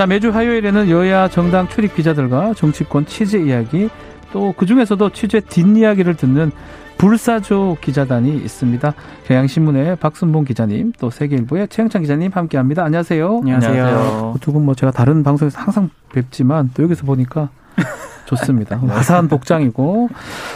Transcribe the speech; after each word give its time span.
자, 0.00 0.06
매주 0.06 0.30
화요일에는 0.30 0.88
여야 0.88 1.28
정당 1.28 1.68
출입 1.68 1.94
기자들과 1.94 2.54
정치권 2.54 3.04
취재 3.04 3.38
이야기, 3.38 3.90
또 4.32 4.54
그중에서도 4.56 5.10
취재 5.10 5.40
뒷이야기를 5.40 6.14
듣는 6.16 6.52
불사조 6.96 7.76
기자단이 7.82 8.34
있습니다. 8.34 8.94
경향신문의 9.26 9.96
박순봉 9.96 10.44
기자님, 10.44 10.94
또 10.98 11.10
세계일보의 11.10 11.68
최영찬 11.68 12.00
기자님 12.00 12.30
함께합니다. 12.32 12.82
안녕하세요. 12.82 13.40
안녕하세요. 13.42 14.36
두 14.40 14.52
분 14.52 14.64
뭐 14.64 14.74
제가 14.74 14.90
다른 14.90 15.22
방송에서 15.22 15.60
항상 15.60 15.90
뵙지만 16.14 16.70
또 16.72 16.82
여기서 16.84 17.04
보니까 17.04 17.50
좋습니다. 18.24 18.78
화사한 18.78 19.28
복장이고. 19.28 20.08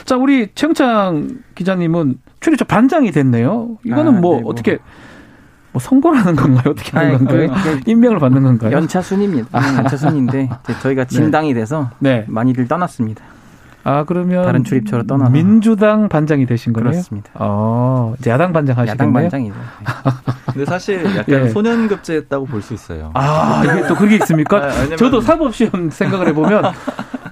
자, 0.07 0.17
우리 0.17 0.49
최영찬 0.55 1.43
기자님은 1.55 2.19
출입처 2.41 2.65
반장이 2.65 3.11
됐네요. 3.11 3.77
이거는 3.85 4.17
아, 4.17 4.21
뭐 4.23 4.37
네, 4.37 4.41
뭐. 4.41 4.51
어떻게 4.51 4.79
뭐 5.75 5.81
선거라는 5.81 6.37
건가요? 6.37 6.71
어떻게 6.71 6.93
하는 6.97 7.17
아니, 7.17 7.19
건가요? 7.19 7.51
그- 7.65 7.81
그 7.85 7.91
임명을 7.91 8.21
받는 8.21 8.43
건가요? 8.45 8.71
연차 8.77 9.03
순입니다. 9.03 9.49
연차 9.77 9.97
순인데 9.97 10.49
저희가 10.81 11.05
진당이 11.05 11.53
돼서 11.53 11.91
네. 11.99 12.25
많이들 12.29 12.69
떠났습니다. 12.69 13.25
아 13.83 14.05
그러면 14.05 14.45
다른 14.45 14.63
출입처로 14.63 15.03
떠나서. 15.07 15.33
민주당 15.33 16.09
반장이 16.09 16.47
되신 16.47 16.73
거예요? 16.73 16.91
그렇습니다. 16.91 17.29
어, 17.35 18.15
이제 18.21 18.31
야당 18.31 18.53
반장 18.53 18.79
하시겠네요. 18.79 18.93
야당 19.09 19.13
반장이죠. 19.13 19.55
근데 20.47 20.65
사실 20.65 21.05
약간 21.17 21.27
예. 21.29 21.49
소년급제했다고 21.49 22.47
볼 22.47 22.63
수 22.63 22.73
있어요. 22.73 23.11
아 23.15 23.63
이게 23.65 23.87
또 23.89 23.97
그게 23.97 24.15
있습니까? 24.17 24.57
아, 24.59 24.69
왜냐면- 24.69 24.97
저도 24.97 25.21
사법시험 25.21 25.91
생각을 25.91 26.29
해보면 26.29 26.73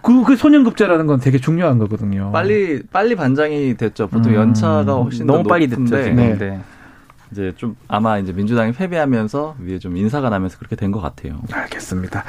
그, 0.03 0.25
그 0.25 0.35
소년급제라는 0.37 1.07
건 1.07 1.21
되게 1.21 1.39
중요한 1.39 1.79
거거든요. 1.79 2.33
빨리 2.33 2.83
빨리 2.93 3.15
반장이 3.15 3.77
됐죠. 3.77 4.09
보통 4.09 4.33
음. 4.33 4.37
연차가 4.37 4.95
훨씬 4.95 5.29
더 5.29 5.35
너무 5.35 5.49
빨리 5.49 5.69
됐죠. 5.69 5.95
네. 5.97 6.37
네. 6.37 6.61
이제 7.33 7.53
좀 7.57 7.77
아마 7.89 8.19
이제 8.19 8.33
민주당이 8.33 8.73
패배하면서 8.73 9.57
위에 9.59 9.79
좀 9.79 9.97
인사가 9.97 10.29
나면서 10.31 10.59
그렇게 10.59 10.77
된 10.77 10.93
것 10.93 11.01
같아요. 11.01 11.41
알겠습니다. 11.51 12.23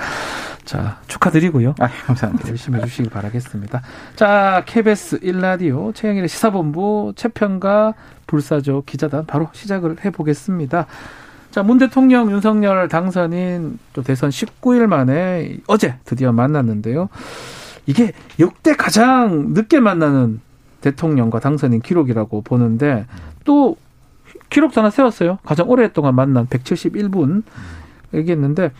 자 0.63 0.99
축하드리고요. 1.07 1.75
아, 1.79 1.87
감사합니다. 2.05 2.47
열심히 2.49 2.79
해주시길 2.79 3.11
바라겠습니다. 3.11 3.81
자, 4.15 4.63
KBS 4.65 5.19
1라디오 5.19 5.93
최영일의 5.93 6.29
시사본부 6.29 7.11
최평가 7.17 7.93
불사조 8.27 8.83
기자단 8.85 9.25
바로 9.25 9.49
시작을 9.51 9.97
해보겠습니다. 10.05 10.85
자, 11.51 11.61
문 11.63 11.77
대통령 11.77 12.31
윤석열 12.31 12.87
당선인 12.87 13.77
또 13.91 14.01
대선 14.01 14.29
19일 14.29 14.87
만에 14.87 15.57
어제 15.67 15.95
드디어 16.05 16.31
만났는데요. 16.31 17.09
이게 17.85 18.13
역대 18.39 18.73
가장 18.77 19.49
늦게 19.53 19.81
만나는 19.81 20.39
대통령과 20.79 21.41
당선인 21.41 21.81
기록이라고 21.81 22.41
보는데 22.41 23.05
또 23.43 23.75
기록도 24.49 24.81
하나 24.81 24.89
세웠어요. 24.89 25.39
가장 25.43 25.69
오랫동안 25.69 26.15
만난 26.15 26.47
171분 26.47 27.43
얘기했는데 28.13 28.71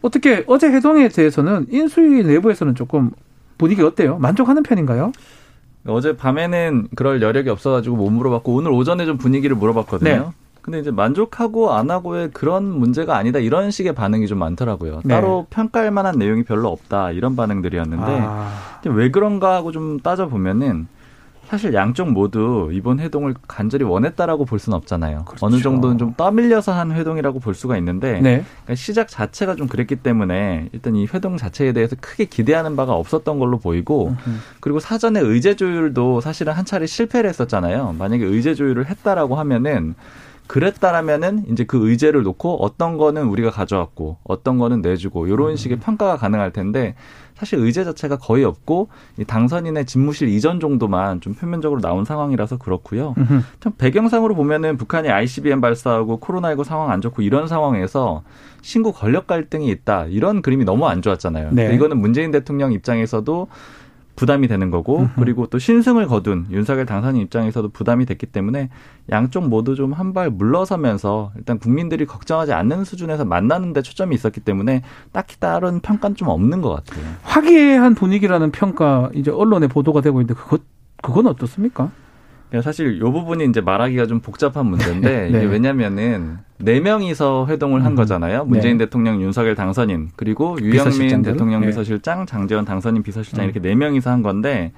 어떻게 0.00 0.44
어제 0.46 0.68
회동에 0.68 1.08
대해서는 1.08 1.66
인수위 1.70 2.24
내부에서는 2.24 2.74
조금 2.74 3.10
분위기 3.58 3.82
어때요? 3.82 4.18
만족하는 4.18 4.62
편인가요? 4.62 5.12
어제 5.86 6.16
밤에는 6.16 6.88
그럴 6.94 7.22
여력이 7.22 7.50
없어가지고 7.50 7.96
못 7.96 8.10
물어봤고 8.10 8.54
오늘 8.54 8.72
오전에 8.72 9.04
좀 9.04 9.18
분위기를 9.18 9.56
물어봤거든요. 9.56 10.10
네. 10.10 10.22
근데 10.62 10.78
이제 10.78 10.92
만족하고 10.92 11.72
안 11.72 11.90
하고의 11.90 12.30
그런 12.32 12.64
문제가 12.64 13.16
아니다 13.16 13.40
이런 13.40 13.72
식의 13.72 13.94
반응이 13.94 14.28
좀 14.28 14.38
많더라고요. 14.38 15.00
네. 15.04 15.14
따로 15.14 15.46
평가할 15.50 15.90
만한 15.90 16.16
내용이 16.18 16.44
별로 16.44 16.68
없다 16.68 17.10
이런 17.10 17.34
반응들이었는데 17.34 18.04
아, 18.06 18.80
왜 18.86 19.10
그런가 19.10 19.56
하고 19.56 19.72
좀 19.72 19.98
따져 19.98 20.28
보면은 20.28 20.86
사실 21.52 21.74
양쪽 21.74 22.10
모두 22.10 22.70
이번 22.72 22.98
회동을 22.98 23.34
간절히 23.46 23.84
원했다라고 23.84 24.46
볼 24.46 24.58
수는 24.58 24.74
없잖아요. 24.78 25.26
그렇죠. 25.26 25.44
어느 25.44 25.60
정도는 25.60 25.98
좀 25.98 26.14
떠밀려서 26.16 26.72
한 26.72 26.92
회동이라고 26.92 27.40
볼 27.40 27.52
수가 27.52 27.76
있는데 27.76 28.22
네. 28.22 28.42
그러니까 28.62 28.74
시작 28.74 29.06
자체가 29.08 29.54
좀 29.56 29.68
그랬기 29.68 29.96
때문에 29.96 30.70
일단 30.72 30.96
이 30.96 31.06
회동 31.12 31.36
자체에 31.36 31.74
대해서 31.74 31.94
크게 32.00 32.24
기대하는 32.24 32.74
바가 32.74 32.94
없었던 32.94 33.38
걸로 33.38 33.58
보이고 33.58 34.16
그리고 34.60 34.80
사전에 34.80 35.20
의제 35.20 35.54
조율도 35.54 36.22
사실은 36.22 36.54
한 36.54 36.64
차례 36.64 36.86
실패를 36.86 37.28
했었잖아요. 37.28 37.96
만약에 37.98 38.24
의제 38.24 38.54
조율을 38.54 38.86
했다라고 38.86 39.36
하면은 39.36 39.94
그랬다라면은 40.46 41.44
이제 41.50 41.64
그 41.64 41.88
의제를 41.88 42.22
놓고 42.22 42.64
어떤 42.64 42.96
거는 42.96 43.24
우리가 43.24 43.50
가져왔고 43.50 44.18
어떤 44.24 44.58
거는 44.58 44.80
내주고 44.80 45.26
이런 45.26 45.56
식의 45.56 45.80
평가가 45.80 46.16
가능할 46.16 46.52
텐데 46.52 46.94
사실 47.42 47.58
의제 47.58 47.82
자체가 47.82 48.18
거의 48.18 48.44
없고 48.44 48.86
이 49.18 49.24
당선인의 49.24 49.84
집무실 49.86 50.28
이전 50.28 50.60
정도만 50.60 51.20
좀 51.20 51.34
표면적으로 51.34 51.80
나온 51.80 52.04
상황이라서 52.04 52.58
그렇고요. 52.58 53.16
음흠. 53.18 53.40
참 53.58 53.72
배경상으로 53.76 54.36
보면은 54.36 54.76
북한이 54.76 55.10
ICBM 55.10 55.60
발사하고 55.60 56.20
코로나19 56.20 56.62
상황 56.62 56.92
안 56.92 57.00
좋고 57.00 57.22
이런 57.22 57.48
상황에서 57.48 58.22
신구 58.60 58.92
권력 58.92 59.26
갈등이 59.26 59.68
있다 59.70 60.06
이런 60.06 60.40
그림이 60.40 60.64
너무 60.64 60.86
안 60.86 61.02
좋았잖아요. 61.02 61.48
네. 61.50 61.74
이거는 61.74 61.98
문재인 61.98 62.30
대통령 62.30 62.72
입장에서도 62.72 63.48
부담이 64.14 64.46
되는 64.48 64.70
거고. 64.70 65.08
그리고 65.16 65.46
또 65.46 65.58
신승을 65.58 66.06
거둔 66.06 66.46
윤석열 66.50 66.86
당선인 66.86 67.22
입장에서도 67.22 67.68
부담이 67.70 68.04
됐기 68.06 68.26
때문에 68.26 68.68
양쪽 69.10 69.48
모두 69.48 69.74
좀 69.74 69.92
한 69.94 70.12
발 70.12 70.30
물러서면서 70.30 71.32
일단 71.36 71.58
국민들이 71.58 72.04
걱정하지 72.06 72.52
않는 72.52 72.84
수준에서 72.84 73.24
만나는 73.24 73.72
데 73.72 73.82
초점이 73.82 74.14
있었기 74.14 74.40
때문에 74.40 74.82
딱히 75.12 75.38
다른 75.40 75.80
평가는 75.80 76.16
좀 76.16 76.28
없는 76.28 76.60
것 76.60 76.70
같아요. 76.84 77.04
화기애애한 77.22 77.94
분위기라는 77.94 78.50
평가 78.52 79.10
이제 79.14 79.30
언론에 79.30 79.66
보도가 79.66 80.00
되고 80.02 80.20
있는데 80.20 80.34
그것 80.34 80.60
그건 81.02 81.26
어떻습니까? 81.26 81.90
그러니까 82.48 82.68
사실 82.70 82.96
이 82.96 83.00
부분이 83.00 83.44
이제 83.46 83.60
말하기가 83.62 84.06
좀 84.06 84.20
복잡한 84.20 84.66
문제인데 84.66 85.30
네. 85.32 85.38
이게 85.38 85.46
왜냐면은 85.46 86.38
네 86.62 86.80
명이서 86.80 87.46
회동을 87.48 87.84
한 87.84 87.92
음. 87.92 87.96
거잖아요. 87.96 88.44
문재인 88.44 88.78
네. 88.78 88.84
대통령, 88.84 89.20
윤석열 89.20 89.54
당선인 89.54 90.10
그리고 90.16 90.56
유영민 90.60 90.72
비서실장들. 90.72 91.32
대통령 91.32 91.60
네. 91.60 91.66
비서실장, 91.68 92.26
장재원 92.26 92.64
당선인 92.64 93.02
비서실장 93.02 93.44
음. 93.44 93.50
이렇게 93.50 93.60
네 93.60 93.74
명이서 93.74 94.10
한 94.10 94.22
건데 94.22 94.72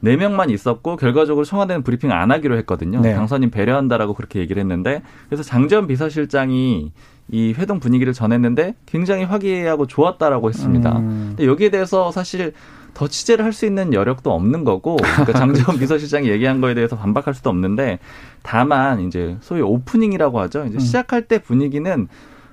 네 0.00 0.16
명만 0.16 0.50
있었고 0.50 0.96
결과적으로 0.96 1.44
청와대는 1.44 1.82
브리핑 1.82 2.12
안 2.12 2.30
하기로 2.30 2.56
했거든요. 2.58 3.00
네. 3.00 3.14
당선인 3.14 3.50
배려한다라고 3.50 4.14
그렇게 4.14 4.40
얘기를 4.40 4.60
했는데 4.60 5.02
그래서 5.28 5.42
장재원 5.42 5.86
비서실장이 5.86 6.92
이 7.30 7.54
회동 7.56 7.80
분위기를 7.80 8.12
전했는데 8.12 8.74
굉장히 8.84 9.24
화기애애하고 9.24 9.86
좋았다라고 9.86 10.48
했습니다. 10.50 10.98
음. 10.98 11.34
근데 11.36 11.46
여기에 11.46 11.70
대해서 11.70 12.10
사실 12.12 12.52
더 12.94 13.08
취재를 13.08 13.44
할 13.44 13.52
수 13.52 13.66
있는 13.66 13.92
여력도 13.92 14.32
없는 14.32 14.64
거고, 14.64 14.96
그러니까 14.96 15.32
장재원 15.38 15.78
비서실장이 15.78 16.28
얘기한 16.28 16.60
거에 16.60 16.74
대해서 16.74 16.96
반박할 16.96 17.34
수도 17.34 17.50
없는데, 17.50 17.98
다만 18.42 19.00
이제 19.00 19.36
소위 19.40 19.60
오프닝이라고 19.60 20.40
하죠. 20.40 20.64
이제 20.66 20.76
음. 20.76 20.80
시작할 20.80 21.28
때 21.28 21.38
분위기는 21.38 22.08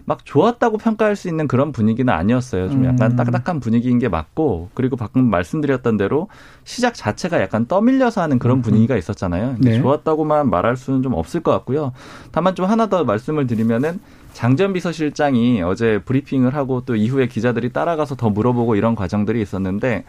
막 0.05 0.25
좋았다고 0.25 0.79
평가할 0.79 1.15
수 1.15 1.27
있는 1.27 1.47
그런 1.47 1.71
분위기는 1.71 2.11
아니었어요. 2.11 2.71
좀 2.71 2.83
약간 2.85 3.11
음. 3.11 3.15
딱딱한 3.15 3.59
분위기인 3.59 3.99
게 3.99 4.09
맞고, 4.09 4.69
그리고 4.73 4.95
방금 4.95 5.29
말씀드렸던 5.29 5.97
대로 5.97 6.29
시작 6.63 6.95
자체가 6.95 7.39
약간 7.41 7.67
떠밀려서 7.67 8.21
하는 8.21 8.39
그런 8.39 8.63
분위기가 8.63 8.97
있었잖아요. 8.97 9.57
네. 9.59 9.79
좋았다고만 9.79 10.49
말할 10.49 10.77
수는 10.77 11.03
좀 11.03 11.13
없을 11.13 11.41
것 11.41 11.51
같고요. 11.51 11.91
다만 12.31 12.55
좀 12.55 12.65
하나 12.65 12.87
더 12.87 13.03
말씀을 13.03 13.45
드리면은 13.45 13.99
장전 14.33 14.73
비서실장이 14.73 15.61
어제 15.61 15.99
브리핑을 16.05 16.55
하고 16.55 16.81
또 16.85 16.95
이후에 16.95 17.27
기자들이 17.27 17.71
따라가서 17.71 18.15
더 18.15 18.29
물어보고 18.29 18.75
이런 18.75 18.95
과정들이 18.95 19.41
있었는데 19.41 20.05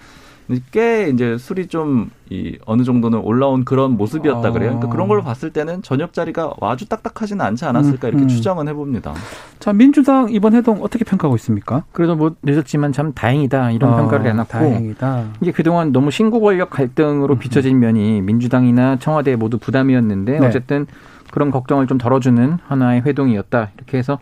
꽤 0.72 1.08
이제 1.08 1.36
술이 1.38 1.68
좀 1.68 2.10
이 2.32 2.56
어느 2.64 2.84
정도는 2.84 3.18
올라온 3.18 3.64
그런 3.64 3.96
모습이었다 3.96 4.52
그래요. 4.52 4.70
그러니까 4.70 4.86
아. 4.86 4.90
그런 4.90 5.08
걸 5.08 5.20
봤을 5.20 5.50
때는 5.50 5.82
저녁 5.82 6.12
자리가 6.12 6.54
아주 6.60 6.88
딱딱하지는 6.88 7.44
않지 7.44 7.64
않았을까 7.64 8.06
이렇게 8.06 8.22
음, 8.22 8.26
음. 8.26 8.28
추정은 8.28 8.68
해봅니다. 8.68 9.14
자 9.58 9.72
민주당 9.72 10.28
이번 10.30 10.54
회동 10.54 10.80
어떻게 10.80 11.04
평가하고 11.04 11.34
있습니까? 11.36 11.82
그래도 11.90 12.14
뭐 12.14 12.36
늦었지만 12.44 12.92
참 12.92 13.12
다행이다 13.12 13.72
이런 13.72 13.92
아, 13.92 13.96
평가를 13.96 14.30
해놨고 14.30 14.48
다행이다. 14.48 15.24
이게 15.40 15.50
그동안 15.50 15.90
너무 15.90 16.12
신구 16.12 16.40
권력 16.40 16.70
갈등으로 16.70 17.34
비춰진 17.36 17.80
면이 17.80 18.20
민주당이나 18.22 18.96
청와대 19.00 19.34
모두 19.34 19.58
부담이었는데 19.58 20.38
네. 20.38 20.46
어쨌든 20.46 20.86
그런 21.30 21.50
걱정을 21.50 21.86
좀 21.86 21.96
덜어주는 21.98 22.58
하나의 22.66 23.02
회동이었다 23.02 23.70
이렇게 23.76 23.98
해서 23.98 24.18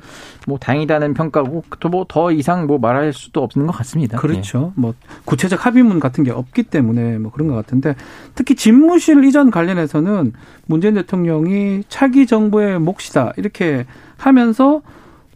뭐 0.47 0.59
다행이다는 0.59 1.15
평가고 1.15 1.65
또 1.81 1.89
뭐 1.89 2.05
더 2.09 2.31
이상 2.33 2.67
뭐 2.67 2.79
말할 2.79 3.13
수도 3.13 3.43
없는 3.43 3.67
것 3.67 3.73
같습니다. 3.73 4.19
그렇죠. 4.19 4.73
뭐 4.77 4.95
구체적 5.25 5.65
합의문 5.67 6.01
같은 6.01 6.25
게 6.25 6.31
없기 6.31 6.65
때문에 6.65 7.19
뭐 7.19 7.31
그런 7.33 7.49
것 7.49 7.55
같은데 7.55 7.95
특히 8.35 8.55
집무실 8.55 9.25
이전 9.25 9.51
관련해서는 9.51 10.33
문재인 10.67 10.95
대통령이 10.95 11.85
차기 11.89 12.27
정부의 12.27 12.79
몫이다 12.79 13.33
이렇게 13.37 13.87
하면서 14.17 14.83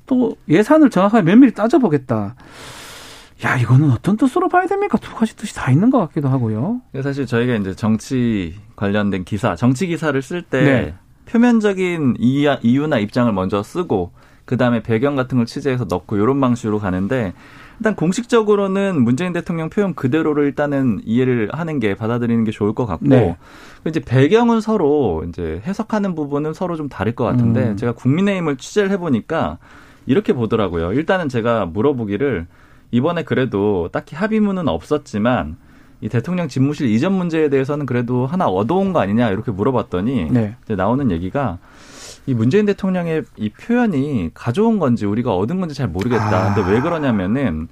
또 0.06 0.36
예산을 0.48 0.90
정확하게 0.90 1.24
면밀히 1.24 1.52
따져보겠다. 1.54 2.34
야, 3.44 3.56
이거는 3.56 3.90
어떤 3.90 4.16
뜻으로 4.16 4.48
봐야 4.48 4.66
됩니까? 4.66 4.98
두 4.98 5.14
가지 5.14 5.34
뜻이 5.36 5.54
다 5.54 5.70
있는 5.72 5.90
것 5.90 5.98
같기도 5.98 6.28
하고요. 6.28 6.80
사실 7.02 7.26
저희가 7.26 7.56
이제 7.56 7.74
정치 7.74 8.54
관련된 8.76 9.24
기사, 9.24 9.56
정치 9.56 9.86
기사를 9.88 10.20
쓸때 10.22 10.62
네. 10.62 10.94
표면적인 11.26 12.16
이유나 12.18 12.98
입장을 12.98 13.32
먼저 13.32 13.62
쓰고 13.62 14.12
그 14.44 14.56
다음에 14.56 14.82
배경 14.82 15.16
같은 15.16 15.38
걸 15.38 15.46
취재해서 15.46 15.86
넣고 15.88 16.16
이런 16.16 16.40
방식으로 16.40 16.78
가는데 16.78 17.32
일단 17.78 17.96
공식적으로는 17.96 19.02
문재인 19.02 19.32
대통령 19.32 19.70
표현 19.70 19.94
그대로를 19.94 20.44
일단은 20.44 21.00
이해를 21.04 21.48
하는 21.52 21.80
게 21.80 21.94
받아들이는 21.94 22.44
게 22.44 22.50
좋을 22.50 22.74
것 22.74 22.86
같고 22.86 23.08
네. 23.08 23.36
이제 23.86 23.98
배경은 23.98 24.60
서로 24.60 25.24
이제 25.28 25.60
해석하는 25.64 26.14
부분은 26.14 26.54
서로 26.54 26.76
좀 26.76 26.88
다를 26.88 27.14
것 27.14 27.24
같은데 27.24 27.70
음. 27.70 27.76
제가 27.76 27.92
국민의힘을 27.92 28.56
취재를 28.56 28.90
해보니까 28.90 29.58
이렇게 30.06 30.32
보더라고요. 30.32 30.92
일단은 30.92 31.28
제가 31.28 31.66
물어보기를 31.66 32.46
이번에 32.90 33.24
그래도 33.24 33.88
딱히 33.90 34.14
합의문은 34.14 34.68
없었지만 34.68 35.56
이 36.02 36.08
대통령 36.08 36.48
집무실 36.48 36.88
이전 36.88 37.12
문제에 37.12 37.48
대해서는 37.48 37.86
그래도 37.86 38.26
하나 38.26 38.48
얻어온 38.48 38.92
거 38.92 39.00
아니냐 39.00 39.30
이렇게 39.30 39.52
물어봤더니 39.52 40.30
네. 40.32 40.56
이제 40.64 40.74
나오는 40.74 41.10
얘기가 41.12 41.58
이 42.26 42.34
문재인 42.34 42.66
대통령의 42.66 43.22
이 43.36 43.48
표현이 43.50 44.32
가져온 44.34 44.80
건지 44.80 45.06
우리가 45.06 45.34
얻은 45.34 45.60
건지 45.60 45.76
잘 45.76 45.88
모르겠다. 45.88 46.50
아. 46.50 46.54
근데 46.54 46.70
왜 46.70 46.80
그러냐면은 46.80 47.68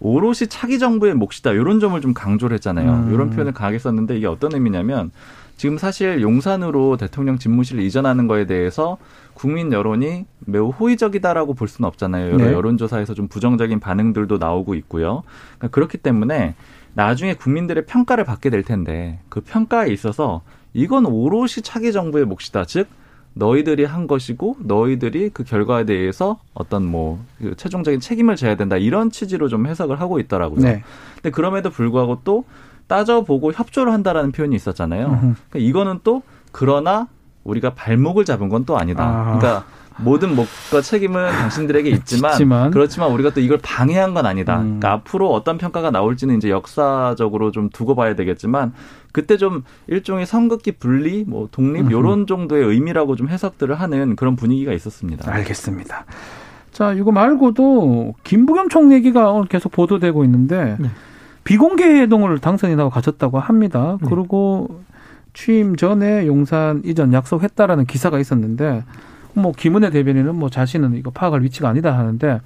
오롯이 0.00 0.48
차기 0.48 0.78
정부의 0.78 1.14
몫이다. 1.14 1.52
이런 1.52 1.78
점을 1.78 1.98
좀 2.00 2.14
강조를 2.14 2.54
했잖아요. 2.54 2.90
음. 2.90 3.14
이런 3.14 3.30
표현을 3.30 3.52
강하게 3.52 3.78
썼는데 3.78 4.16
이게 4.16 4.26
어떤 4.26 4.54
의미냐면 4.54 5.10
지금 5.56 5.78
사실 5.78 6.20
용산으로 6.20 6.96
대통령 6.96 7.38
집무실을 7.38 7.82
이전하는 7.82 8.26
거에 8.26 8.46
대해서 8.46 8.96
국민 9.34 9.72
여론이 9.72 10.24
매우 10.46 10.70
호의적이다라고 10.70 11.54
볼 11.54 11.68
수는 11.68 11.86
없잖아요. 11.88 12.32
여러 12.32 12.44
네. 12.44 12.52
여론조사에서 12.52 13.14
좀 13.14 13.28
부정적인 13.28 13.80
반응들도 13.80 14.38
나오고 14.38 14.74
있고요. 14.74 15.22
그러니까 15.58 15.68
그렇기 15.74 15.98
때문에 15.98 16.54
나중에 16.94 17.34
국민들의 17.34 17.86
평가를 17.86 18.24
받게 18.24 18.50
될 18.50 18.62
텐데 18.62 19.18
그 19.28 19.40
평가에 19.40 19.88
있어서 19.92 20.42
이건 20.72 21.06
오롯이 21.06 21.62
차기 21.62 21.92
정부의 21.92 22.24
몫이다. 22.24 22.64
즉 22.64 22.88
너희들이 23.34 23.84
한 23.84 24.06
것이고 24.06 24.56
너희들이 24.60 25.30
그 25.30 25.42
결과에 25.42 25.84
대해서 25.84 26.38
어떤 26.54 26.84
뭐그 26.86 27.54
최종적인 27.56 27.98
책임을 28.00 28.36
져야 28.36 28.54
된다 28.56 28.76
이런 28.76 29.10
취지로 29.10 29.48
좀 29.48 29.66
해석을 29.66 30.00
하고 30.00 30.20
있더라고요. 30.20 30.60
네. 30.60 30.82
근데 31.16 31.30
그럼에도 31.30 31.70
불구하고 31.70 32.20
또 32.22 32.44
따져보고 32.86 33.52
협조를 33.52 33.92
한다라는 33.92 34.30
표현이 34.30 34.54
있었잖아요. 34.54 35.08
그러니까 35.08 35.58
이거는 35.58 36.00
또 36.04 36.22
그러나 36.52 37.08
우리가 37.42 37.74
발목을 37.74 38.24
잡은 38.24 38.48
건 38.48 38.64
또 38.66 38.78
아니다. 38.78 39.04
아. 39.04 39.24
그러니까 39.38 39.64
모든 39.98 40.34
목과 40.34 40.80
책임은 40.82 41.30
당신들에게 41.30 41.88
있지만, 41.90 42.32
있지만, 42.32 42.70
그렇지만 42.70 43.10
우리가 43.12 43.30
또 43.30 43.40
이걸 43.40 43.58
방해한 43.62 44.14
건 44.14 44.26
아니다. 44.26 44.58
음. 44.58 44.62
그러니까 44.80 44.92
앞으로 44.92 45.32
어떤 45.32 45.58
평가가 45.58 45.90
나올지는 45.90 46.36
이제 46.36 46.50
역사적으로 46.50 47.50
좀 47.52 47.70
두고 47.70 47.94
봐야 47.94 48.14
되겠지만 48.14 48.72
그때 49.12 49.36
좀 49.36 49.62
일종의 49.86 50.26
선긋기 50.26 50.72
분리, 50.72 51.24
뭐 51.24 51.48
독립 51.52 51.90
요런 51.90 52.26
정도의 52.26 52.64
의미라고 52.64 53.14
좀 53.14 53.28
해석들을 53.28 53.74
하는 53.74 54.16
그런 54.16 54.34
분위기가 54.34 54.72
있었습니다. 54.72 55.32
알겠습니다. 55.32 56.04
자, 56.72 56.92
이거 56.92 57.12
말고도 57.12 58.14
김부겸 58.24 58.68
총 58.68 58.92
얘기가 58.92 59.30
오늘 59.30 59.46
계속 59.46 59.70
보도되고 59.70 60.24
있는데 60.24 60.76
네. 60.80 60.88
비공개 61.44 61.84
회동을 61.84 62.40
당선인하고 62.40 62.90
가졌다고 62.90 63.38
합니다. 63.38 63.98
네. 64.00 64.08
그리고 64.10 64.80
취임 65.34 65.76
전에 65.76 66.26
용산 66.26 66.82
이전 66.84 67.12
약속했다라는 67.12 67.86
기사가 67.86 68.18
있었는데 68.18 68.82
뭐 69.34 69.52
김은혜 69.52 69.90
대변인은 69.90 70.34
뭐 70.34 70.48
자신은 70.48 70.94
이거 70.96 71.10
파악할 71.10 71.42
위치가 71.42 71.68
아니다 71.68 71.96
하는데 71.96 72.40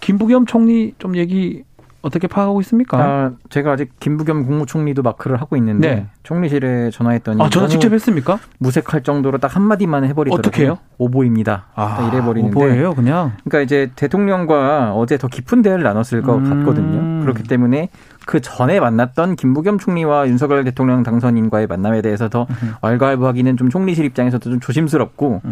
김부겸 0.00 0.46
총리 0.46 0.94
좀 0.98 1.16
얘기 1.16 1.64
어떻게 2.02 2.26
파악하고 2.28 2.60
있습니까? 2.60 2.98
아, 2.98 3.30
제가 3.50 3.72
아직 3.72 3.92
김부겸 3.98 4.44
국무총리도 4.46 5.02
마크를 5.02 5.40
하고 5.40 5.56
있는데 5.56 5.94
네. 5.94 6.06
총리실에 6.22 6.90
전화했더니 6.90 7.42
아, 7.42 7.48
전화 7.48 7.66
직접 7.66 7.92
했습니까? 7.92 8.38
무색할 8.58 9.02
정도로 9.02 9.38
딱 9.38 9.54
한마디만 9.56 10.04
해버리더라고요. 10.04 10.38
어떻게 10.38 10.64
해요? 10.64 10.78
오보입니다. 10.98 11.66
아, 11.74 12.08
이래버리는데. 12.12 12.56
오보예요, 12.56 12.94
그냥. 12.94 13.32
그러니까 13.44 13.60
이제 13.60 13.90
대통령과 13.96 14.92
어제 14.94 15.18
더 15.18 15.28
깊은 15.28 15.62
대화를 15.62 15.82
나눴을 15.82 16.22
것 16.22 16.36
음. 16.36 16.60
같거든요. 16.60 17.22
그렇기 17.22 17.42
때문에 17.42 17.88
그 18.24 18.40
전에 18.40 18.80
만났던 18.80 19.36
김부겸 19.36 19.78
총리와 19.78 20.28
윤석열 20.28 20.64
대통령 20.64 21.02
당선인과의 21.02 21.66
만남에 21.66 22.02
대해서 22.02 22.28
더 22.28 22.46
왈가왈부하기는 22.82 23.56
좀 23.56 23.70
총리실 23.70 24.04
입장에서도 24.04 24.50
좀 24.50 24.60
조심스럽고 24.60 25.42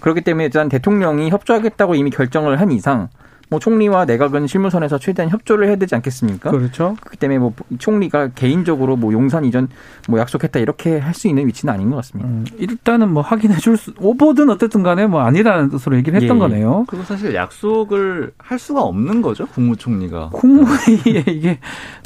그렇기 0.00 0.22
때문에 0.22 0.44
일단 0.44 0.68
대통령이 0.68 1.30
협조하겠다고 1.30 1.94
이미 1.94 2.10
결정을 2.10 2.60
한 2.60 2.70
이상 2.70 3.08
뭐 3.52 3.60
총리와 3.60 4.06
내각은 4.06 4.46
실무선에서 4.46 4.96
최대한 4.98 5.30
협조를 5.30 5.68
해야 5.68 5.76
되지 5.76 5.94
않겠습니까? 5.94 6.50
그렇죠. 6.50 6.96
그렇기 7.02 7.18
때문에 7.18 7.38
뭐 7.38 7.52
총리가 7.78 8.28
개인적으로 8.28 8.96
뭐 8.96 9.12
용산 9.12 9.44
이전 9.44 9.68
뭐 10.08 10.18
약속했다 10.18 10.58
이렇게 10.58 10.98
할 10.98 11.12
수 11.12 11.28
있는 11.28 11.46
위치는 11.46 11.74
아닌 11.74 11.90
것 11.90 11.96
같습니다. 11.96 12.26
음, 12.26 12.46
일단은 12.56 13.10
뭐 13.12 13.22
확인해 13.22 13.58
줄 13.58 13.76
수, 13.76 13.92
오보든 13.98 14.48
어쨌든 14.48 14.82
간에 14.82 15.06
뭐 15.06 15.20
아니라는 15.20 15.68
뜻으로 15.68 15.94
얘기를 15.96 16.18
했던 16.18 16.38
예. 16.38 16.40
거네요. 16.40 16.86
그리고 16.88 17.04
사실 17.04 17.34
약속을 17.34 18.32
할 18.38 18.58
수가 18.58 18.80
없는 18.80 19.20
거죠, 19.20 19.46
국무총리가. 19.48 20.30
국무회의에 20.32 21.24
이게 21.28 21.58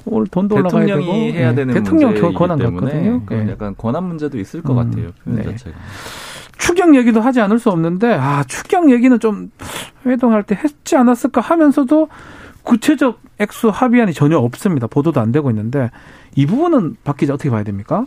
오늘 0.05 0.27
돈도 0.27 0.57
올라가야 0.57 0.87
되고. 0.87 0.99
대통령이 0.99 1.33
해야 1.35 1.51
네. 1.51 1.55
되는 1.55 1.75
네. 1.75 1.81
대통령 1.81 2.35
권한 2.35 2.59
같거든요. 2.59 3.23
네. 3.31 3.49
약간 3.53 3.77
권한 3.79 4.03
문제도 4.03 4.37
있을 4.37 4.61
것 4.61 4.73
음, 4.73 4.91
같아요, 4.91 5.13
표현 5.25 5.39
네. 5.39 5.45
자체가. 5.45 5.77
추경 6.59 6.97
얘기도 6.97 7.21
하지 7.21 7.41
않을 7.41 7.59
수 7.59 7.71
없는데 7.71 8.15
아 8.15 8.45
추경 8.45 8.91
얘기는 8.91 9.19
좀 9.21 9.51
회동할 10.05 10.43
때 10.43 10.55
했지 10.55 10.97
않았을까 10.97 11.41
하면서도 11.41 12.09
구체적 12.63 13.21
액수 13.39 13.69
합의안이 13.69 14.13
전혀 14.13 14.39
없습니다. 14.39 14.87
보도도 14.87 15.21
안 15.21 15.33
되고 15.33 15.51
있는데 15.51 15.91
이 16.35 16.47
부분은 16.47 16.97
박 17.05 17.17
기자 17.17 17.35
어떻게 17.35 17.51
봐야 17.51 17.63
됩니까? 17.63 18.07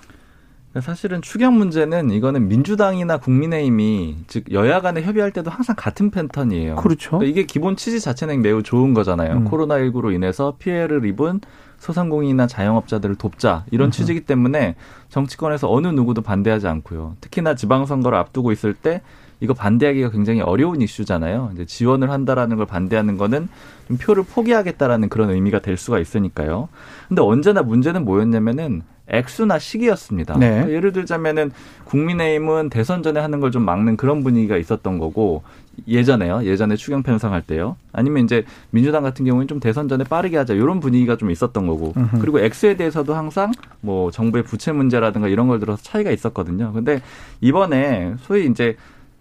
사실은 0.81 1.21
추경 1.21 1.57
문제는 1.57 2.11
이거는 2.11 2.47
민주당이나 2.47 3.17
국민의힘이 3.17 4.17
즉 4.27 4.51
여야 4.51 4.81
간에 4.81 5.01
협의할 5.01 5.31
때도 5.31 5.49
항상 5.49 5.75
같은 5.75 6.11
패턴이에요. 6.11 6.75
그렇죠. 6.75 7.17
그러니까 7.17 7.29
이게 7.29 7.45
기본 7.45 7.75
취지 7.75 7.99
자체는 7.99 8.41
매우 8.41 8.61
좋은 8.61 8.93
거잖아요. 8.93 9.37
음. 9.37 9.45
코로나19로 9.45 10.13
인해서 10.13 10.55
피해를 10.59 11.05
입은 11.05 11.41
소상공인이나 11.79 12.47
자영업자들을 12.47 13.15
돕자 13.15 13.65
이런 13.71 13.87
음. 13.87 13.91
취지이기 13.91 14.21
때문에 14.21 14.75
정치권에서 15.09 15.71
어느 15.71 15.87
누구도 15.87 16.21
반대하지 16.21 16.67
않고요. 16.67 17.15
특히나 17.21 17.55
지방선거를 17.55 18.17
앞두고 18.17 18.51
있을 18.51 18.73
때 18.73 19.01
이거 19.41 19.53
반대하기가 19.53 20.11
굉장히 20.11 20.41
어려운 20.41 20.81
이슈잖아요. 20.81 21.51
이제 21.53 21.65
지원을 21.65 22.11
한다라는 22.11 22.57
걸 22.57 22.65
반대하는 22.65 23.17
거는 23.17 23.47
좀 23.87 23.97
표를 23.97 24.23
포기하겠다라는 24.23 25.07
그런 25.09 25.29
의미가 25.31 25.59
될 25.59 25.77
수가 25.77 25.99
있으니까요. 25.99 26.67
근데 27.07 27.21
언제나 27.21 27.61
문제는 27.61 28.03
뭐였냐면은 28.03 28.81
액수나 29.07 29.57
시기였습니다. 29.57 30.37
네. 30.37 30.49
그러니까 30.49 30.71
예를 30.71 30.91
들자면은 30.91 31.51
국민의힘은 31.85 32.69
대선 32.69 33.01
전에 33.01 33.19
하는 33.19 33.39
걸 33.39 33.49
좀 33.49 33.63
막는 33.63 33.97
그런 33.97 34.23
분위기가 34.23 34.57
있었던 34.57 34.99
거고 34.99 35.41
예전에요. 35.87 36.43
예전에 36.45 36.75
추경 36.75 37.03
편성할 37.03 37.41
때요. 37.41 37.75
아니면 37.91 38.23
이제 38.23 38.45
민주당 38.71 39.03
같은 39.03 39.25
경우는 39.25 39.47
좀 39.47 39.59
대선 39.59 39.87
전에 39.87 40.03
빠르게 40.03 40.37
하자 40.37 40.53
이런 40.53 40.79
분위기가 40.79 41.17
좀 41.17 41.31
있었던 41.31 41.67
거고. 41.67 41.93
으흠. 41.97 42.19
그리고 42.19 42.39
액수에 42.39 42.75
대해서도 42.77 43.13
항상 43.13 43.51
뭐 43.81 44.11
정부의 44.11 44.43
부채 44.43 44.71
문제라든가 44.71 45.27
이런 45.27 45.47
걸 45.47 45.59
들어서 45.59 45.81
차이가 45.83 46.11
있었거든요. 46.11 46.71
근데 46.73 47.01
이번에 47.41 48.15
소위 48.19 48.45
이제 48.47 48.75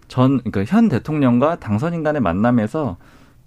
전 0.09 0.39
그러니까 0.39 0.65
현 0.65 0.89
대통령과 0.89 1.57
당선인 1.57 2.03
간의 2.03 2.23
만남에서 2.23 2.97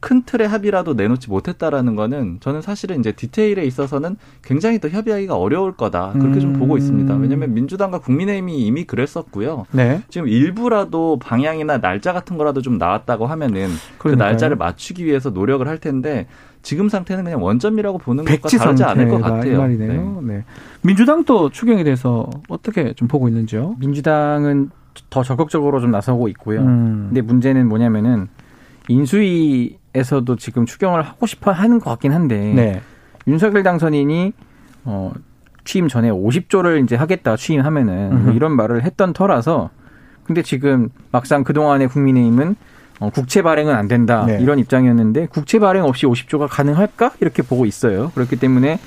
큰 0.02 0.24
틀의 0.24 0.48
합의라도 0.48 0.96
내놓지 0.96 1.30
못했다라는 1.30 1.96
거는 1.96 2.40
저는 2.42 2.62
사실은 2.62 3.00
이제 3.00 3.12
디테일에 3.12 3.64
있어서는 3.66 4.18
굉장히 4.42 4.80
더 4.80 4.90
협의하기가 4.90 5.38
어려울 5.38 5.74
거다 5.74 6.14
그렇게 6.14 6.40
좀 6.40 6.54
보고 6.54 6.76
있습니다. 6.76 7.16
음. 7.16 7.22
왜냐하면 7.22 7.54
민주당과 7.54 8.00
국민의힘이 8.00 8.66
이미 8.66 8.84
그랬었고요. 8.86 9.68
네. 9.72 10.02
지금 10.10 10.28
일부라도 10.28 11.20
방향이나 11.20 11.78
날짜 11.78 12.14
같은 12.14 12.38
거라도 12.38 12.64
좀 12.64 12.80
나왔다고 12.80 13.28
하면은 13.28 13.68
그 13.98 14.04
그러니까요. 14.04 14.16
그 14.16 14.16
날짜를 14.16 14.58
맞추기 14.58 15.06
위해서 15.06 15.30
노력을 15.30 15.66
할 15.68 15.78
텐데 15.78 16.26
지금 16.64 16.90
상태는 16.90 17.24
그냥 17.24 17.44
원점이라고 17.44 18.00
보는 18.00 18.26
것과 18.26 18.50
다르지 18.50 18.84
않을 18.84 19.08
것 19.08 19.22
같아요. 19.22 19.60
말이네요. 19.60 20.22
네. 20.24 20.34
네. 20.34 20.44
민주당도 20.82 21.52
추경에 21.52 21.84
대해서 21.84 22.28
어떻게 22.50 22.94
좀 22.94 23.08
보고 23.08 23.28
있는지요? 23.28 23.76
민주당은 23.80 24.72
더 25.12 25.22
적극적으로 25.22 25.80
좀 25.80 25.92
나서고 25.92 26.28
있고요. 26.30 26.62
음. 26.62 27.06
근데 27.10 27.22
문제는 27.22 27.68
뭐냐면은 27.68 28.30
인수위에서도 28.92 30.36
지금 30.38 30.66
추경을 30.66 31.02
하고 31.02 31.26
싶어 31.26 31.52
하는 31.52 31.80
것 31.80 31.90
같긴 31.92 32.14
한데 32.14 32.54
네. 32.54 32.82
윤석열 33.28 33.64
당선인이 33.64 34.34
어 34.86 35.12
취임 35.64 35.88
전에 35.88 36.10
50조를 36.10 36.84
이제 36.84 36.96
하겠다 36.96 37.36
취임하면은 37.36 38.24
뭐 38.26 38.34
이런 38.34 38.56
말을 38.56 38.84
했던 38.84 39.14
터라서 39.14 39.70
근데 40.24 40.42
지금 40.42 40.90
막상 41.12 41.44
그동안의 41.44 41.88
국민의힘은 41.90 42.56
어, 43.00 43.10
국채 43.10 43.42
발행은 43.42 43.74
안 43.74 43.88
된다 43.88 44.26
네. 44.26 44.40
이런 44.40 44.60
입장이었는데 44.60 45.28
국채 45.28 45.60
발행 45.60 45.84
없이 45.84 46.06
50조가 46.06 46.48
가능할까 46.50 47.14
이렇게 47.20 47.42
보고 47.42 47.66
있어요. 47.66 48.12
그렇기 48.14 48.36
때문에 48.38 48.80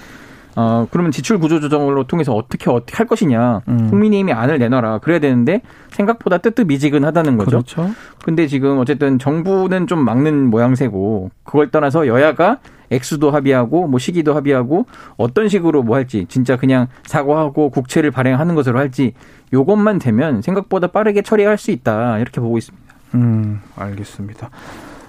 어 0.56 0.86
그러면 0.90 1.10
지출 1.10 1.38
구조 1.38 1.60
조정을 1.60 2.04
통해서 2.06 2.32
어떻게 2.32 2.70
어떻게 2.70 2.96
할 2.96 3.06
것이냐. 3.06 3.62
음. 3.68 3.90
국민의힘이 3.90 4.32
안을 4.32 4.58
내놔라. 4.58 4.98
그래야 4.98 5.18
되는데 5.18 5.62
생각보다 5.90 6.38
뜨뜻미지근하다는 6.38 7.36
거죠. 7.36 7.50
그렇죠. 7.50 7.90
근데 8.24 8.46
지금 8.46 8.78
어쨌든 8.78 9.18
정부는 9.18 9.86
좀 9.86 10.04
막는 10.04 10.50
모양새고 10.50 11.30
그걸 11.42 11.70
떠나서 11.70 12.06
여야가 12.06 12.58
액수도 12.90 13.30
합의하고 13.30 13.88
뭐 13.88 13.98
시기도 13.98 14.34
합의하고 14.34 14.86
어떤 15.16 15.48
식으로 15.48 15.82
뭐 15.82 15.96
할지 15.96 16.26
진짜 16.28 16.56
그냥 16.56 16.86
사과하고 17.04 17.70
국채를 17.70 18.10
발행하는 18.10 18.54
것으로 18.54 18.78
할지 18.78 19.14
요것만 19.52 19.98
되면 19.98 20.42
생각보다 20.42 20.88
빠르게 20.88 21.22
처리할 21.22 21.58
수 21.58 21.70
있다 21.70 22.18
이렇게 22.18 22.40
보고 22.40 22.58
있습니다. 22.58 22.94
음 23.14 23.60
알겠습니다. 23.76 24.50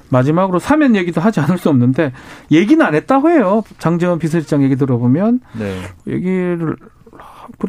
마지막으로 0.09 0.59
사면 0.59 0.95
얘기도 0.95 1.21
하지 1.21 1.39
않을 1.39 1.57
수 1.57 1.69
없는데 1.69 2.11
얘기는 2.51 2.83
안 2.85 2.95
했다고 2.95 3.29
해요. 3.29 3.63
장재원 3.79 4.19
비서실장 4.19 4.63
얘기 4.63 4.75
들어보면 4.75 5.39
네. 5.57 5.81
얘기를 6.07 6.75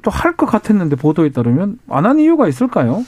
또 0.02 0.10
할 0.10 0.36
것 0.36 0.46
같았는데 0.46 0.96
보도에 0.96 1.30
따르면 1.30 1.78
안 1.88 2.06
한 2.06 2.18
이유가 2.18 2.48
있을까요? 2.48 3.04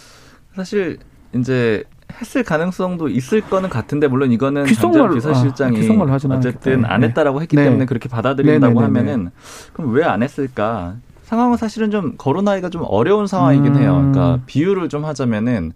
사실 0.54 0.98
이제 1.34 1.84
했을 2.20 2.42
가능성도 2.42 3.08
있을 3.08 3.40
거는 3.42 3.68
같은데 3.68 4.08
물론 4.08 4.32
이거는 4.32 4.66
장재원 4.66 5.14
비서실장이 5.14 5.76
아, 5.76 6.36
어쨌든 6.38 6.84
안 6.86 7.00
네. 7.00 7.08
했다라고 7.08 7.42
했기 7.42 7.56
네. 7.56 7.64
때문에 7.64 7.84
그렇게 7.86 8.08
받아들인다고 8.08 8.80
네, 8.80 8.86
네, 8.86 8.92
네, 8.92 8.98
하면은 9.10 9.30
그럼 9.72 9.92
왜 9.94 10.04
안 10.04 10.22
했을까? 10.22 10.96
상황은 11.24 11.58
사실은 11.58 11.90
좀 11.90 12.14
거론하기가 12.16 12.70
좀 12.70 12.82
어려운 12.86 13.26
상황이긴 13.26 13.74
음. 13.76 13.80
해요. 13.82 13.92
그러니까 13.96 14.40
비유를 14.46 14.88
좀 14.88 15.04
하자면은 15.04 15.72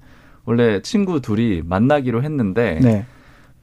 원래 0.46 0.80
친구 0.82 1.20
둘이 1.20 1.62
만나기로 1.64 2.22
했는데 2.22 2.80
네. 2.82 3.06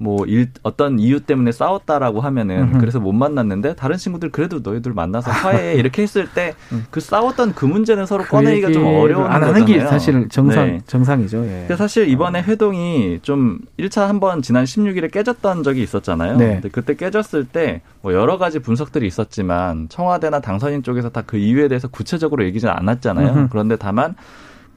뭐 0.01 0.25
일, 0.25 0.49
어떤 0.63 0.97
이유 0.97 1.19
때문에 1.19 1.51
싸웠다라고 1.51 2.21
하면은 2.21 2.61
음흠. 2.63 2.77
그래서 2.79 2.99
못 2.99 3.11
만났는데 3.11 3.75
다른 3.75 3.97
친구들 3.97 4.31
그래도 4.31 4.59
너희들 4.63 4.93
만나서 4.93 5.29
화해 5.29 5.75
이렇게 5.77 6.01
했을 6.01 6.27
때그 6.33 6.55
음. 6.71 6.85
싸웠던 6.97 7.53
그 7.53 7.65
문제는 7.65 8.05
서로 8.05 8.23
그 8.23 8.29
꺼내기가 8.29 8.71
좀 8.71 8.85
어려운 8.85 9.25
안 9.25 9.43
하는 9.43 9.65
게 9.65 9.81
사실 9.81 10.29
정상 10.29 10.67
네. 10.67 10.81
정상이죠. 10.87 11.43
예. 11.45 11.49
근데 11.67 11.75
사실 11.75 12.07
이번에 12.07 12.41
회동이 12.41 13.19
좀 13.21 13.59
1차 13.77 14.07
한번 14.07 14.41
지난 14.41 14.63
16일에 14.63 15.11
깨졌던 15.11 15.63
적이 15.63 15.83
있었잖아요. 15.83 16.37
네. 16.37 16.53
근데 16.55 16.69
그때 16.69 16.95
깨졌을 16.95 17.45
때 17.45 17.81
뭐 18.01 18.13
여러 18.13 18.37
가지 18.37 18.59
분석들이 18.59 19.05
있었지만 19.07 19.89
청와대나 19.89 20.39
당선인 20.39 20.83
쪽에서 20.83 21.09
다 21.09 21.19
그 21.29 21.37
이유에 21.37 21.67
대해서 21.67 21.87
구체적으로 21.89 22.43
얘기는 22.45 22.67
않았잖아요. 22.67 23.33
음흠. 23.33 23.47
그런데 23.51 23.75
다만 23.75 24.15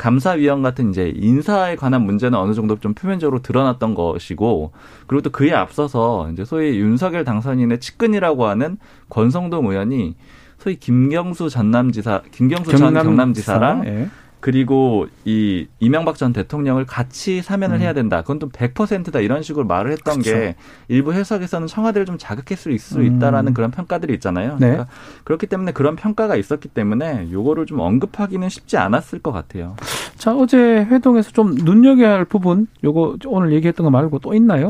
감사위원 0.02 0.62
같은 0.62 0.90
이제 0.90 1.12
인사에 1.14 1.76
관한 1.76 2.02
문제는 2.02 2.36
어느 2.36 2.54
정도 2.54 2.76
좀 2.80 2.92
표면적으로 2.92 3.40
드러났던 3.40 3.94
것이고 3.94 4.72
그리고 5.06 5.22
또 5.22 5.30
그에 5.30 5.52
앞서서 5.52 6.28
이제 6.32 6.44
소위 6.44 6.76
윤석열 6.80 7.22
당선인의 7.22 7.78
측근이라고 7.78 8.46
하는 8.46 8.78
권성동 9.10 9.70
의원이 9.70 10.16
소위 10.58 10.74
김경수 10.74 11.50
전남지사 11.50 12.22
김경수 12.32 12.72
경남, 12.72 12.94
전 12.94 13.04
경남지사랑 13.04 13.86
예. 13.86 14.08
그리고 14.42 15.06
이 15.24 15.68
이명박 15.78 16.16
전 16.16 16.32
대통령을 16.32 16.84
같이 16.84 17.42
사면을 17.42 17.76
음. 17.76 17.80
해야 17.80 17.92
된다. 17.92 18.22
그건 18.22 18.40
또 18.40 18.48
100%다 18.48 19.20
이런 19.20 19.40
식으로 19.40 19.64
말을 19.66 19.92
했던 19.92 20.20
그렇죠. 20.20 20.32
게 20.32 20.56
일부 20.88 21.12
해석에서는 21.12 21.68
청와대를 21.68 22.06
좀 22.06 22.18
자극했을 22.18 22.56
수 22.56 22.70
있을 22.72 22.94
수 22.94 22.98
음. 22.98 23.04
있다라는 23.04 23.54
그런 23.54 23.70
평가들이 23.70 24.12
있잖아요. 24.14 24.56
네. 24.58 24.70
그러니까 24.70 24.86
그렇기 25.22 25.46
때문에 25.46 25.70
그런 25.70 25.94
평가가 25.94 26.34
있었기 26.34 26.70
때문에 26.70 27.28
요거를 27.30 27.66
좀 27.66 27.78
언급하기는 27.78 28.48
쉽지 28.48 28.76
않았을 28.78 29.20
것 29.20 29.30
같아요. 29.30 29.76
자, 30.16 30.34
어제 30.34 30.58
회동에서 30.90 31.30
좀 31.30 31.54
눈여겨야 31.54 32.10
할 32.10 32.24
부분 32.24 32.66
요거 32.82 33.18
오늘 33.26 33.52
얘기했던 33.52 33.84
거 33.84 33.90
말고 33.90 34.18
또 34.18 34.34
있나요? 34.34 34.66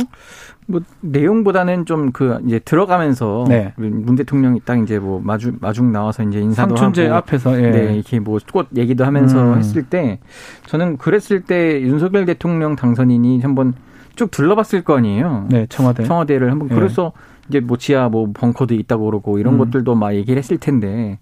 뭐 0.66 0.80
내용보다는 1.00 1.86
좀 1.86 2.12
그 2.12 2.38
이제 2.46 2.58
들어가면서 2.58 3.44
네. 3.48 3.72
문 3.76 4.14
대통령이 4.16 4.60
딱 4.64 4.78
이제 4.82 4.98
뭐 4.98 5.20
마주 5.22 5.52
마중 5.60 5.92
나와서 5.92 6.22
이제 6.22 6.40
인사도 6.40 6.76
하고 6.76 7.14
앞에서 7.14 7.60
예. 7.62 7.70
네 7.70 7.94
이렇게 7.94 8.20
뭐 8.20 8.38
꽃 8.52 8.68
얘기도 8.76 9.04
하면서 9.04 9.40
음. 9.54 9.58
했을 9.58 9.82
때 9.84 10.18
저는 10.66 10.98
그랬을 10.98 11.42
때 11.42 11.80
윤석열 11.80 12.26
대통령 12.26 12.76
당선인이 12.76 13.40
한번 13.40 13.74
쭉 14.14 14.30
둘러봤을 14.30 14.82
거 14.84 14.96
아니에요. 14.96 15.46
네 15.48 15.66
청와대 15.68 16.04
청와대를 16.04 16.50
한번 16.50 16.70
예. 16.70 16.74
그래서 16.74 17.12
이제 17.48 17.60
뭐 17.60 17.76
지하 17.76 18.08
뭐 18.08 18.30
벙커도 18.32 18.74
있다고 18.74 19.06
그러고 19.06 19.38
이런 19.38 19.54
음. 19.54 19.58
것들도 19.58 19.94
막 19.94 20.14
얘기를 20.14 20.38
했을 20.38 20.58
텐데 20.58 21.18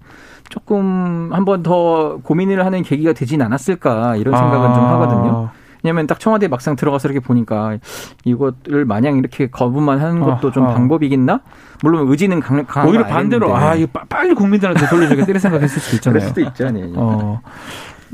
조금 0.49 1.31
한번 1.33 1.63
더 1.63 2.19
고민을 2.23 2.65
하는 2.67 2.83
계기가 2.83 3.13
되진 3.13 3.41
않았을까 3.43 4.17
이런 4.17 4.37
생각은 4.37 4.69
아. 4.71 4.75
좀 4.75 4.85
하거든요. 4.85 5.51
왜냐하면 5.83 6.07
딱 6.07 6.21
청와대 6.21 6.49
막상 6.49 6.77
들어가서 6.77 7.09
이렇게 7.09 7.21
보니까 7.21 7.79
이것을 8.25 8.85
마냥 8.85 9.19
이렇게 9.19 9.49
거부만 9.49 9.99
하는 10.01 10.21
것도 10.21 10.49
아, 10.49 10.53
좀 10.53 10.65
아. 10.65 10.75
방법이겠나? 10.75 11.41
물론 11.83 12.09
의지는 12.09 12.41
강, 12.41 12.65
강한 12.67 12.89
오히려 12.89 13.07
반대로 13.07 13.55
아 13.55 13.75
이거 13.75 13.87
빨리 14.09 14.35
국민들한테 14.35 14.87
돌려주겠다 14.89 15.29
이런 15.29 15.41
생각했을 15.41 15.81
수도 15.81 15.97
있잖아요. 15.97 16.19
그럴 16.21 16.29
수도 16.29 16.41
있죠, 16.43 16.71
네. 16.71 16.93
어. 16.95 17.41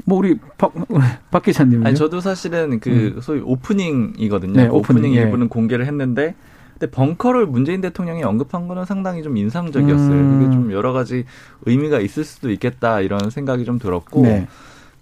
뭐 0.04 0.18
우리 0.18 0.38
박, 0.58 0.72
박 1.30 1.42
기자님. 1.42 1.84
아니 1.86 1.96
저도 1.96 2.20
사실은 2.20 2.80
그 2.80 2.90
음. 2.90 3.20
소위 3.20 3.40
오프닝이거든요. 3.40 4.52
네, 4.52 4.68
그 4.68 4.74
오프닝, 4.74 5.02
오프닝 5.02 5.12
일부는 5.12 5.46
예. 5.46 5.48
공개를 5.48 5.86
했는데 5.86 6.34
근데 6.78 6.90
벙커를 6.90 7.46
문재인 7.46 7.80
대통령이 7.80 8.22
언급한 8.22 8.68
거는 8.68 8.84
상당히 8.84 9.22
좀 9.22 9.36
인상적이었어요. 9.36 10.12
음. 10.12 10.42
이게 10.42 10.52
좀 10.52 10.72
여러 10.72 10.92
가지 10.92 11.24
의미가 11.64 12.00
있을 12.00 12.24
수도 12.24 12.50
있겠다 12.50 13.00
이런 13.00 13.30
생각이 13.30 13.64
좀 13.64 13.78
들었고. 13.78 14.22
네. 14.22 14.46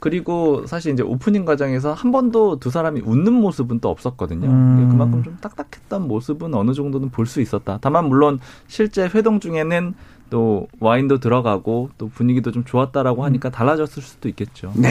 그리고 0.04 0.66
사실 0.66 0.92
이제 0.92 1.02
오프닝 1.02 1.46
과정에서 1.46 1.94
한 1.94 2.12
번도 2.12 2.60
두 2.60 2.68
사람이 2.68 3.00
웃는 3.06 3.32
모습은 3.32 3.80
또 3.80 3.88
없었거든요. 3.88 4.50
음. 4.50 4.88
그만큼 4.90 5.22
좀 5.22 5.38
딱딱했던 5.40 6.06
모습은 6.06 6.52
어느 6.52 6.74
정도는 6.74 7.08
볼 7.08 7.24
수 7.24 7.40
있었다. 7.40 7.78
다만 7.80 8.06
물론 8.10 8.38
실제 8.66 9.08
회동 9.14 9.40
중에는 9.40 9.94
또 10.28 10.68
와인도 10.78 11.20
들어가고 11.20 11.88
또 11.96 12.10
분위기도 12.10 12.52
좀 12.52 12.64
좋았다라고 12.64 13.24
하니까 13.24 13.48
달라졌을 13.48 14.02
수도 14.02 14.28
있겠죠. 14.28 14.72
네. 14.74 14.90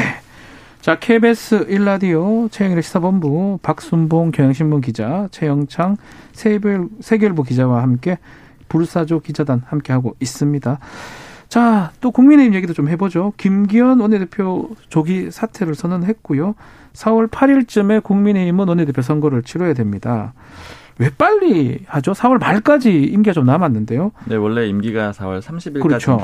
자, 0.81 0.97
KBS 0.97 1.67
1라디오 1.67 2.51
최영일의 2.51 2.81
시사본부 2.81 3.59
박순봉 3.61 4.31
경향신문 4.31 4.81
기자 4.81 5.27
최영창 5.29 5.97
세계일보 6.33 7.43
기자와 7.43 7.83
함께 7.83 8.17
불사조 8.67 9.19
기자단 9.19 9.61
함께하고 9.67 10.15
있습니다. 10.19 10.79
자, 11.53 11.91
또 12.01 12.09
국민의힘 12.09 12.55
얘기도 12.55 12.73
좀 12.73 12.89
해보죠. 12.89 13.31
김기현 13.37 13.99
원내대표 13.99 14.71
조기 14.89 15.29
사퇴를 15.29 15.75
선언했고요. 15.75 16.55
4월 16.93 17.29
8일쯤에 17.29 18.01
국민의힘은 18.01 18.67
원내대표 18.67 19.03
선거를 19.03 19.43
치러야 19.43 19.75
됩니다. 19.75 20.33
왜 20.97 21.11
빨리 21.15 21.81
하죠? 21.85 22.13
4월 22.13 22.39
말까지 22.39 23.03
임기가 23.03 23.33
좀 23.33 23.45
남았는데요. 23.45 24.13
네, 24.25 24.35
원래 24.35 24.65
임기가 24.65 25.11
4월 25.11 25.43
30일까지인데 25.43 25.81
그렇죠. 25.83 26.19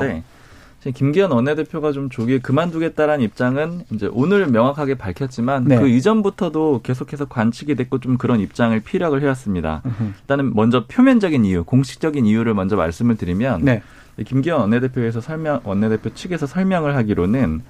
김기현 0.92 1.30
원내대표가 1.30 1.92
좀 1.92 2.10
조기에 2.10 2.40
그만두겠다라는 2.40 3.24
입장은 3.24 3.82
이제 3.92 4.08
오늘 4.12 4.48
명확하게 4.48 4.96
밝혔지만 4.96 5.66
네. 5.66 5.78
그 5.78 5.86
이전부터도 5.86 6.80
계속해서 6.82 7.26
관측이 7.26 7.76
됐고 7.76 8.00
좀 8.00 8.18
그런 8.18 8.40
입장을 8.40 8.80
피력을 8.80 9.22
해왔습니다. 9.22 9.82
일단은 10.22 10.56
먼저 10.56 10.86
표면적인 10.88 11.44
이유, 11.44 11.62
공식적인 11.62 12.26
이유를 12.26 12.54
먼저 12.54 12.74
말씀을 12.74 13.14
드리면 13.16 13.60
네. 13.62 13.82
김기현 14.24 14.60
원내대표에서 14.60 15.20
설명 15.20 15.60
원내대표 15.64 16.14
측에서 16.14 16.46
설명을 16.46 16.96
하기로는 16.96 17.62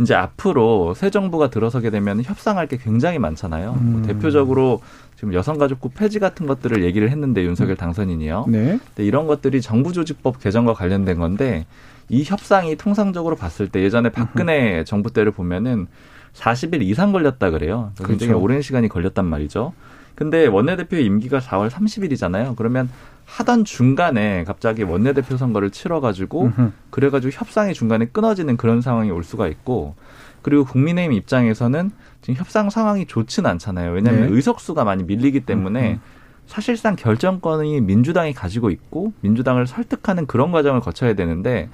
이제 0.00 0.14
앞으로 0.14 0.94
새 0.94 1.10
정부가 1.10 1.50
들어서게 1.50 1.90
되면 1.90 2.22
협상할 2.22 2.68
게 2.68 2.76
굉장히 2.76 3.18
많잖아요. 3.18 3.72
뭐 3.72 4.00
음. 4.00 4.02
대표적으로 4.06 4.80
지금 5.16 5.34
여성가족부 5.34 5.90
폐지 5.90 6.20
같은 6.20 6.46
것들을 6.46 6.84
얘기를 6.84 7.10
했는데 7.10 7.42
윤석열 7.42 7.74
음. 7.74 7.76
당선인이요. 7.76 8.44
네. 8.48 8.78
근데 8.86 9.04
이런 9.04 9.26
것들이 9.26 9.60
정부조직법 9.60 10.40
개정과 10.40 10.74
관련된 10.74 11.18
건데 11.18 11.66
이 12.08 12.22
협상이 12.22 12.76
통상적으로 12.76 13.34
봤을 13.34 13.68
때 13.68 13.82
예전에 13.82 14.10
박근혜 14.10 14.84
정부 14.84 15.12
때를 15.12 15.32
보면은 15.32 15.88
40일 16.34 16.82
이상 16.82 17.10
걸렸다 17.12 17.50
그래요. 17.50 17.92
굉장히 17.98 18.28
그렇죠. 18.28 18.40
오랜 18.40 18.62
시간이 18.62 18.88
걸렸단 18.88 19.24
말이죠. 19.24 19.72
근데 20.14 20.46
원내대표의 20.46 21.04
임기가 21.04 21.40
4월 21.40 21.70
30일이잖아요. 21.70 22.56
그러면 22.56 22.88
하던 23.28 23.64
중간에 23.66 24.42
갑자기 24.44 24.82
원내대표 24.82 25.36
선거를 25.36 25.70
치러가지고 25.70 26.50
그래가지고 26.90 27.30
협상이 27.30 27.74
중간에 27.74 28.06
끊어지는 28.06 28.56
그런 28.56 28.80
상황이 28.80 29.10
올 29.10 29.22
수가 29.22 29.48
있고 29.48 29.94
그리고 30.40 30.64
국민의힘 30.64 31.12
입장에서는 31.12 31.90
지금 32.22 32.34
협상 32.34 32.70
상황이 32.70 33.06
좋지는 33.06 33.50
않잖아요. 33.50 33.92
왜냐하면 33.92 34.28
네. 34.30 34.34
의석수가 34.34 34.82
많이 34.84 35.04
밀리기 35.04 35.40
때문에 35.40 35.98
사실상 36.46 36.96
결정권이 36.96 37.82
민주당이 37.82 38.32
가지고 38.32 38.70
있고 38.70 39.12
민주당을 39.20 39.66
설득하는 39.66 40.26
그런 40.26 40.50
과정을 40.50 40.80
거쳐야 40.80 41.12
되는데 41.12 41.68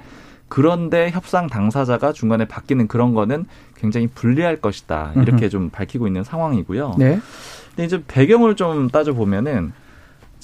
그런데 0.48 1.10
협상 1.10 1.46
당사자가 1.46 2.12
중간에 2.12 2.46
바뀌는 2.46 2.88
그런 2.88 3.14
거는 3.14 3.46
굉장히 3.76 4.08
불리할 4.08 4.60
것이다. 4.60 5.12
이렇게 5.16 5.48
좀 5.48 5.70
밝히고 5.70 6.08
있는 6.08 6.24
상황이고요. 6.24 6.96
네. 6.98 7.20
근데 7.70 7.84
이제 7.84 8.02
배경을 8.06 8.56
좀 8.56 8.88
따져 8.88 9.12
보면은 9.14 9.72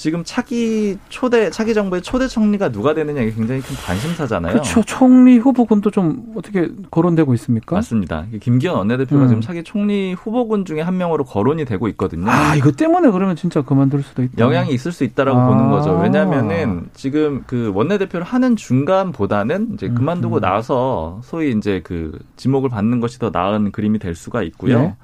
지금 0.01 0.25
차기 0.25 0.97
초대 1.11 1.51
차기 1.51 1.75
정부의 1.75 2.01
초대 2.01 2.27
총리가 2.27 2.71
누가 2.71 2.95
되느냐 2.95 3.21
이게 3.21 3.35
굉장히 3.35 3.61
큰 3.61 3.77
관심사잖아요. 3.77 4.55
그렇죠. 4.55 4.83
총리 4.83 5.37
후보군도 5.37 5.91
좀 5.91 6.33
어떻게 6.37 6.71
거론되고 6.91 7.35
있습니까? 7.35 7.77
맞습니다. 7.77 8.25
김기현 8.41 8.77
원내대표가 8.77 9.25
음. 9.25 9.29
지금 9.29 9.41
차기 9.43 9.63
총리 9.63 10.15
후보군 10.15 10.65
중에 10.65 10.81
한 10.81 10.97
명으로 10.97 11.25
거론이 11.25 11.67
되고 11.67 11.87
있거든요. 11.89 12.31
아 12.31 12.55
이거 12.55 12.73
때문에 12.73 13.11
그러면 13.11 13.37
진짜 13.37 13.61
그만둘 13.61 14.03
수도 14.03 14.23
있다. 14.23 14.39
영향이 14.39 14.73
있을 14.73 14.91
수 14.91 15.05
있다라고 15.05 15.39
아. 15.39 15.47
보는 15.49 15.69
거죠. 15.69 15.99
왜냐하면은 15.99 16.89
지금 16.95 17.45
그 17.47 17.71
원내대표를 17.75 18.25
하는 18.25 18.57
중간보다는 18.57 19.75
이제 19.75 19.89
그만두고 19.89 20.37
음. 20.37 20.41
나서 20.41 21.21
소위 21.23 21.51
이제 21.51 21.83
그 21.85 22.19
지목을 22.37 22.71
받는 22.71 23.01
것이 23.01 23.19
더 23.19 23.29
나은 23.29 23.71
그림이 23.71 23.99
될 23.99 24.15
수가 24.15 24.43
있고요. 24.45 24.81
네. 24.81 24.97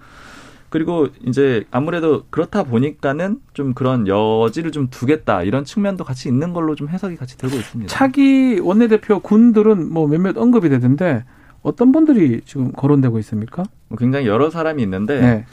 그리고 0.68 1.08
이제 1.24 1.64
아무래도 1.70 2.24
그렇다 2.30 2.64
보니까는 2.64 3.40
좀 3.54 3.72
그런 3.74 4.06
여지를 4.08 4.72
좀 4.72 4.88
두겠다 4.90 5.42
이런 5.42 5.64
측면도 5.64 6.04
같이 6.04 6.28
있는 6.28 6.52
걸로 6.52 6.74
좀 6.74 6.88
해석이 6.88 7.16
같이 7.16 7.38
되고 7.38 7.54
있습니다. 7.54 7.92
차기 7.92 8.58
원내대표 8.58 9.20
군들은 9.20 9.92
뭐 9.92 10.06
몇몇 10.06 10.36
언급이 10.36 10.68
되던데 10.68 11.24
어떤 11.62 11.92
분들이 11.92 12.40
지금 12.44 12.72
거론되고 12.72 13.18
있습니까? 13.20 13.64
뭐 13.88 13.98
굉장히 13.98 14.26
여러 14.26 14.50
사람이 14.50 14.82
있는데 14.82 15.20
네. 15.20 15.44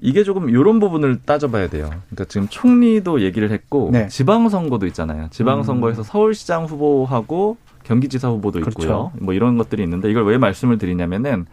이게 0.00 0.24
조금 0.24 0.50
이런 0.50 0.80
부분을 0.80 1.20
따져봐야 1.24 1.68
돼요. 1.68 1.88
그러니까 2.10 2.24
지금 2.24 2.48
총리도 2.48 3.20
얘기를 3.22 3.50
했고 3.50 3.90
네. 3.92 4.08
지방선거도 4.08 4.86
있잖아요. 4.88 5.28
지방선거에서 5.30 6.02
음. 6.02 6.04
서울시장 6.04 6.64
후보하고 6.64 7.56
경기지사 7.84 8.28
후보도 8.28 8.58
있고요. 8.58 8.74
그렇죠. 8.74 9.12
뭐 9.20 9.32
이런 9.34 9.56
것들이 9.56 9.82
있는데 9.84 10.10
이걸 10.10 10.24
왜 10.26 10.38
말씀을 10.38 10.78
드리냐면은 10.78 11.46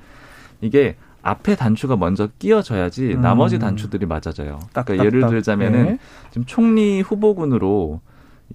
이게 0.61 0.95
앞에 1.21 1.55
단추가 1.55 1.95
먼저 1.95 2.29
끼어져야지 2.39 3.13
음. 3.15 3.21
나머지 3.21 3.59
단추들이 3.59 4.05
맞아져요. 4.05 4.59
딱, 4.73 4.85
그러니까 4.85 5.03
딱, 5.03 5.05
예를 5.05 5.29
들자면은 5.29 5.85
네. 5.85 5.99
지금 6.29 6.45
총리 6.45 7.01
후보군으로 7.01 8.01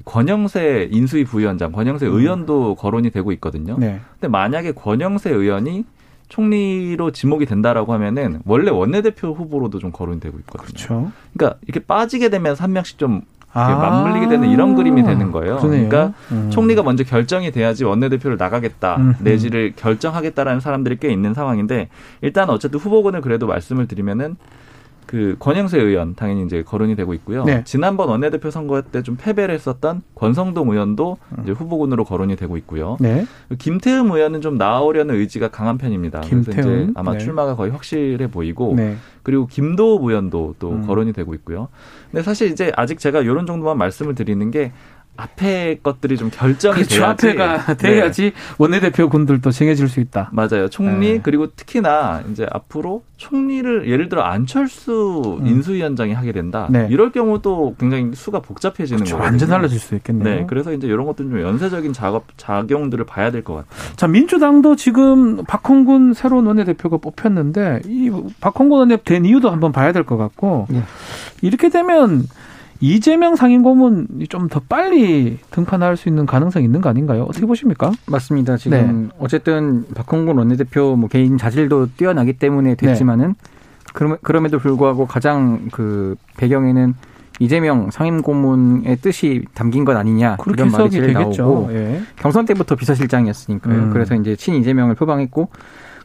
권영세 0.05 0.89
인수위 0.91 1.25
부위원장, 1.25 1.73
권영세 1.73 2.07
음. 2.07 2.15
의원도 2.15 2.77
거론이 2.77 3.11
되고 3.11 3.33
있거든요. 3.33 3.77
네. 3.79 4.01
근데 4.15 4.29
만약에 4.29 4.73
권영세 4.73 5.31
의원이 5.31 5.85
총리로 6.29 7.13
지목이 7.13 7.47
된다라고 7.47 7.93
하면은 7.93 8.41
원래 8.45 8.71
원내대표 8.71 9.35
후보로도 9.35 9.79
좀 9.79 9.93
거론이 9.93 10.21
되고 10.21 10.39
있거든요. 10.39 10.67
그렇죠. 10.67 11.13
그러니까 11.35 11.61
이렇게 11.67 11.81
빠지게 11.81 12.31
되면 12.31 12.57
한 12.57 12.73
명씩 12.73 12.99
좀 12.99 13.23
아~ 13.55 13.77
맞물리게 13.77 14.29
되는 14.29 14.51
이런 14.51 14.75
그림이 14.75 15.03
되는 15.05 15.31
거예요. 15.31 15.57
그러네요. 15.59 15.89
그러니까 15.89 16.13
음. 16.33 16.51
총리가 16.51 16.83
먼저 16.83 17.05
결정이 17.05 17.51
돼야지 17.53 17.85
원내대표를 17.85 18.37
나가겠다 18.37 18.97
음. 18.97 19.15
내지를 19.21 19.73
결정하겠다라는 19.77 20.61
사람들이 20.61 20.99
꽤 20.99 21.11
있는 21.11 21.35
상황인데 21.35 21.89
일단 22.21 22.51
어쨌든 22.51 22.81
후보군을 22.81 23.21
그래도 23.21 23.47
말씀을 23.47 23.87
드리면은 23.87 24.37
그 25.07 25.37
권영세 25.39 25.79
의원 25.81 26.15
당연히 26.15 26.45
이제 26.45 26.63
거론이 26.63 26.97
되고 26.97 27.15
있고요. 27.15 27.45
네. 27.45 27.63
지난번 27.65 28.09
원내대표 28.09 28.51
선거 28.51 28.83
때 28.83 29.03
좀 29.03 29.17
패배를 29.17 29.55
했었던 29.55 30.03
권성동 30.15 30.71
의원도 30.71 31.19
이제 31.43 31.53
후보군으로 31.53 32.05
거론이 32.05 32.37
되고 32.37 32.57
있고요. 32.57 32.97
네. 33.01 33.27
김태흠 33.59 34.11
의원은 34.13 34.41
좀 34.41 34.57
나오려는 34.57 35.15
의지가 35.17 35.49
강한 35.49 35.77
편입니다. 35.79 36.21
김태흠? 36.23 36.45
그래서 36.63 36.83
이제 36.83 36.93
아마 36.95 37.13
네. 37.13 37.19
출마가 37.19 37.55
거의 37.57 37.71
확실해 37.71 38.27
보이고 38.31 38.75
네. 38.77 38.97
그리고 39.23 39.47
김도우 39.47 40.09
의원도 40.09 40.55
또 40.59 40.71
음. 40.71 40.87
거론이 40.87 41.13
되고 41.13 41.35
있고요. 41.35 41.69
근데 42.11 42.23
사실 42.23 42.51
이제 42.51 42.73
아직 42.77 42.99
제가 42.99 43.21
이런 43.21 43.47
정도만 43.47 43.77
말씀을 43.77 44.15
드리는 44.15 44.51
게 44.51 44.73
앞에 45.17 45.79
것들이 45.83 46.17
좀 46.17 46.31
결정이 46.33 46.75
그렇죠. 46.75 46.97
돼야지. 47.01 47.29
앞에가 47.29 47.75
돼야지 47.75 48.23
네. 48.23 48.33
원내대표 48.59 49.09
군들도 49.09 49.51
정해질 49.53 49.89
수 49.89 50.01
있다. 50.01 50.31
맞아요. 50.33 50.69
총리 50.69 51.13
네. 51.15 51.21
그리고 51.23 51.47
특히나 51.55 52.23
이제 52.33 52.47
앞으로 52.51 53.05
총리를 53.17 53.89
예를 53.89 54.09
들어 54.09 54.23
안철수 54.23 55.39
음. 55.41 55.47
인수위원장이 55.47 56.13
하게 56.13 56.33
된다. 56.33 56.67
네. 56.69 56.89
이럴 56.91 57.13
경우도 57.13 57.77
굉장히 57.79 58.11
수가 58.15 58.41
복잡해지는 58.41 58.99
그렇죠. 58.99 59.17
거예요. 59.17 59.25
완전 59.31 59.49
달라질 59.49 59.79
수 59.79 59.95
있겠네요. 59.95 60.25
네. 60.41 60.47
그래서 60.49 60.73
이제 60.73 60.87
이런 60.89 61.07
것들은 61.07 61.31
좀 61.31 61.41
연쇄적인 61.41 61.93
작업 61.93 62.25
작용들을 62.37 63.05
봐야 63.07 63.31
될 63.31 63.45
것 63.45 63.55
같아요. 63.55 63.95
자 63.97 64.09
민주당도 64.09 64.75
지금 64.77 65.45
박홍근 65.45 66.15
새로운 66.15 66.47
원내대표가 66.47 66.97
뽑혔는데 66.97 67.83
이 67.87 68.11
박홍근 68.41 68.79
원내대표 68.79 69.05
된 69.05 69.25
이유도 69.25 69.51
한번 69.51 69.71
봐야 69.71 69.93
될 69.93 70.05
것 70.05 70.17
같고 70.17 70.67
네. 70.71 70.83
이렇게 71.41 71.69
되면. 71.69 72.25
이재명 72.85 73.35
상임고문이 73.35 74.27
좀더 74.29 74.61
빨리 74.69 75.39
등판할 75.51 75.97
수 75.97 76.11
있는 76.11 76.27
가능성이 76.27 76.67
있는 76.67 76.83
거 76.83 76.91
아닌가요? 76.91 77.23
어떻게 77.23 77.47
보십니까? 77.47 77.91
맞습니다. 78.07 78.59
지금 78.59 79.09
네. 79.09 79.17
어쨌든 79.19 79.87
박홍근 79.95 80.37
원내대표 80.37 80.95
뭐 80.95 81.09
개인 81.09 81.39
자질도 81.39 81.95
뛰어나기 81.97 82.35
때문에 82.35 82.75
됐지만은 82.75 83.29
네. 83.29 83.51
그럼, 83.95 84.19
그럼에도 84.21 84.59
불구하고 84.59 85.07
가장 85.07 85.71
그 85.73 86.17
배경에는 86.37 86.93
이재명 87.41 87.91
상임고문의 87.91 88.97
뜻이 88.97 89.47
담긴 89.55 89.87
것 89.87 89.97
아니냐 89.97 90.37
이런 90.47 90.71
말이 90.71 90.91
제일 90.91 91.15
되겠죠. 91.15 91.43
나오고 91.43 91.73
예. 91.73 92.03
경선 92.17 92.45
때부터 92.45 92.77
비서실장이었으니까요. 92.77 93.75
음. 93.75 93.91
그래서 93.95 94.15
이제 94.15 94.37
친 94.37 94.57
이재명을 94.57 94.95
표방했고 94.95 95.49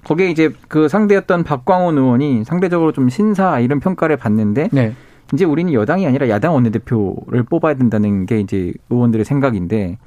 거기에 0.05 0.29
이제 0.29 0.53
그 0.69 0.87
상대였던 0.87 1.43
박광원 1.43 1.97
의원이 1.97 2.45
상대적으로 2.45 2.93
좀 2.93 3.09
신사 3.09 3.59
이런 3.59 3.81
평가를 3.81 4.15
받는데 4.15 4.69
네. 4.71 4.93
이제 5.33 5.45
우리는 5.45 5.73
여당이 5.73 6.07
아니라 6.07 6.29
야당 6.29 6.53
원내대표를 6.53 7.43
뽑아야 7.43 7.75
된다는 7.75 8.25
게 8.25 8.39
이제 8.39 8.73
의원들의 8.89 9.25
생각인데 9.25 9.97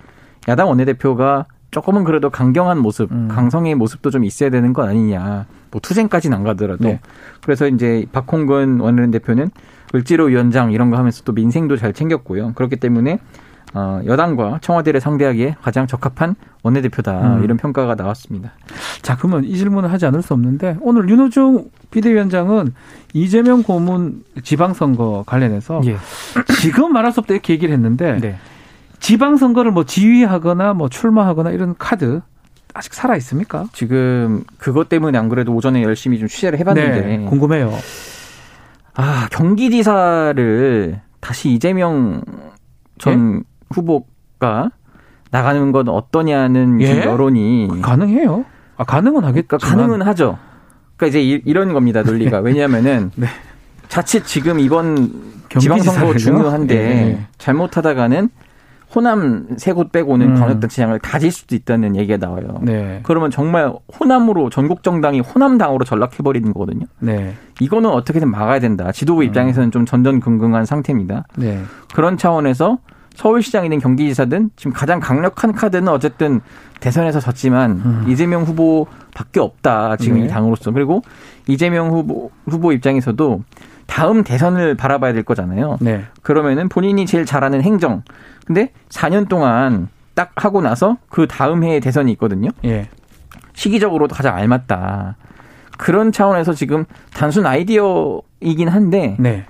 야당 0.48 0.68
원내대표가 0.68 1.46
조금은 1.70 2.04
그래도 2.04 2.28
강경한 2.28 2.78
모습, 2.78 3.10
음. 3.10 3.28
강성의 3.28 3.74
모습도 3.76 4.10
좀 4.10 4.24
있어야 4.24 4.50
되는 4.50 4.72
거 4.72 4.82
아니냐. 4.82 5.46
뭐 5.70 5.80
투쟁까지는 5.80 6.36
안 6.36 6.44
가더라도. 6.44 6.84
네. 6.84 7.00
그래서 7.42 7.66
이제 7.66 8.04
박홍근 8.12 8.80
원내대표는 8.80 9.50
을지로 9.94 10.26
위원장 10.26 10.72
이런 10.72 10.90
거 10.90 10.98
하면서 10.98 11.22
또 11.24 11.32
민생도 11.32 11.78
잘 11.78 11.92
챙겼고요. 11.94 12.52
그렇기 12.54 12.76
때문에 12.76 13.18
어, 13.74 14.00
여당과 14.04 14.58
청와대를 14.60 15.00
상대하기에 15.00 15.56
가장 15.62 15.86
적합한 15.86 16.34
원내대표다 16.62 17.36
음. 17.36 17.44
이런 17.44 17.56
평가가 17.56 17.94
나왔습니다. 17.94 18.52
자 19.00 19.16
그러면 19.16 19.44
이 19.44 19.56
질문을 19.56 19.90
하지 19.90 20.06
않을 20.06 20.22
수 20.22 20.34
없는데 20.34 20.76
오늘 20.80 21.08
윤호중 21.08 21.70
비대위원장은 21.90 22.74
이재명 23.14 23.62
고문 23.62 24.24
지방선거 24.42 25.24
관련해서 25.26 25.80
예. 25.86 25.96
지금 26.60 26.92
말할 26.92 27.12
수 27.12 27.20
없다 27.20 27.34
이렇게 27.34 27.54
얘기를 27.54 27.74
했는데 27.74 28.18
네. 28.20 28.36
지방선거를 29.00 29.72
뭐 29.72 29.84
지휘하거나 29.84 30.74
뭐 30.74 30.88
출마하거나 30.88 31.50
이런 31.50 31.74
카드 31.78 32.20
아직 32.74 32.94
살아 32.94 33.16
있습니까? 33.16 33.66
지금 33.72 34.44
그것 34.58 34.88
때문에 34.88 35.18
안 35.18 35.28
그래도 35.28 35.54
오전에 35.54 35.82
열심히 35.82 36.18
좀 36.18 36.28
취재를 36.28 36.58
해봤는데 36.58 37.00
네, 37.00 37.24
궁금해요. 37.24 37.72
아 38.94 39.28
경기지사를 39.30 41.00
다시 41.20 41.50
이재명 41.50 42.22
전 42.98 43.40
예? 43.40 43.51
후보가 43.72 44.70
나가는 45.30 45.72
건 45.72 45.88
어떠냐는 45.88 46.80
예? 46.82 47.04
여론이 47.04 47.68
가능해요. 47.82 48.44
아 48.76 48.84
가능은 48.84 49.24
하겠다. 49.24 49.56
그러니까 49.56 49.68
가능은 49.68 50.02
하죠. 50.02 50.38
그러니까 50.96 51.18
이제 51.18 51.22
이, 51.44 51.52
런 51.52 51.72
겁니다 51.72 52.02
논리가 52.02 52.40
네. 52.40 52.42
왜냐하면은 52.50 53.10
네. 53.16 53.26
자칫 53.88 54.24
지금 54.26 54.60
이번 54.60 55.10
지방선거 55.58 56.16
중요한데 56.16 56.74
네. 56.74 57.26
잘못하다가는 57.38 58.28
호남 58.94 59.46
세 59.56 59.72
곳 59.72 59.90
빼고는 59.90 60.28
음. 60.28 60.34
광역단체장을 60.34 60.98
가질 60.98 61.32
수도 61.32 61.54
있다는 61.54 61.96
얘기가 61.96 62.18
나와요. 62.18 62.58
네. 62.60 63.00
그러면 63.04 63.30
정말 63.30 63.72
호남으로 63.98 64.50
전국 64.50 64.82
정당이 64.82 65.20
호남당으로 65.20 65.84
전락해 65.86 66.18
버리는 66.22 66.52
거거든요. 66.52 66.84
네. 66.98 67.32
이거는 67.60 67.88
어떻게든 67.88 68.30
막아야 68.30 68.60
된다. 68.60 68.92
지도부 68.92 69.22
음. 69.22 69.24
입장에서는 69.26 69.70
좀 69.70 69.86
전전긍긍한 69.86 70.66
상태입니다. 70.66 71.24
네. 71.36 71.62
그런 71.94 72.18
차원에서 72.18 72.78
서울시장이든 73.14 73.78
경기지사든 73.78 74.50
지금 74.56 74.72
가장 74.72 75.00
강력한 75.00 75.52
카드는 75.52 75.88
어쨌든 75.88 76.40
대선에서 76.80 77.20
졌지만 77.20 77.70
음. 77.70 78.04
이재명 78.08 78.42
후보밖에 78.42 79.40
없다 79.40 79.96
지금 79.96 80.18
네. 80.18 80.24
이 80.24 80.28
당으로서 80.28 80.72
그리고 80.72 81.02
이재명 81.46 81.90
후보 81.90 82.30
후보 82.46 82.72
입장에서도 82.72 83.42
다음 83.86 84.24
대선을 84.24 84.76
바라봐야 84.76 85.12
될 85.12 85.22
거잖아요. 85.22 85.78
네. 85.80 86.04
그러면은 86.22 86.68
본인이 86.68 87.06
제일 87.06 87.26
잘하는 87.26 87.62
행정 87.62 88.02
근데 88.46 88.72
4년 88.88 89.28
동안 89.28 89.88
딱 90.14 90.32
하고 90.36 90.60
나서 90.60 90.96
그 91.08 91.26
다음 91.26 91.64
해에 91.64 91.80
대선이 91.80 92.10
있거든요. 92.12 92.50
예. 92.64 92.88
시기적으로도 93.54 94.14
가장 94.14 94.34
알맞다. 94.34 95.16
그런 95.78 96.12
차원에서 96.12 96.52
지금 96.52 96.84
단순 97.12 97.46
아이디어이긴 97.46 98.68
한데 98.68 99.16
네. 99.18 99.44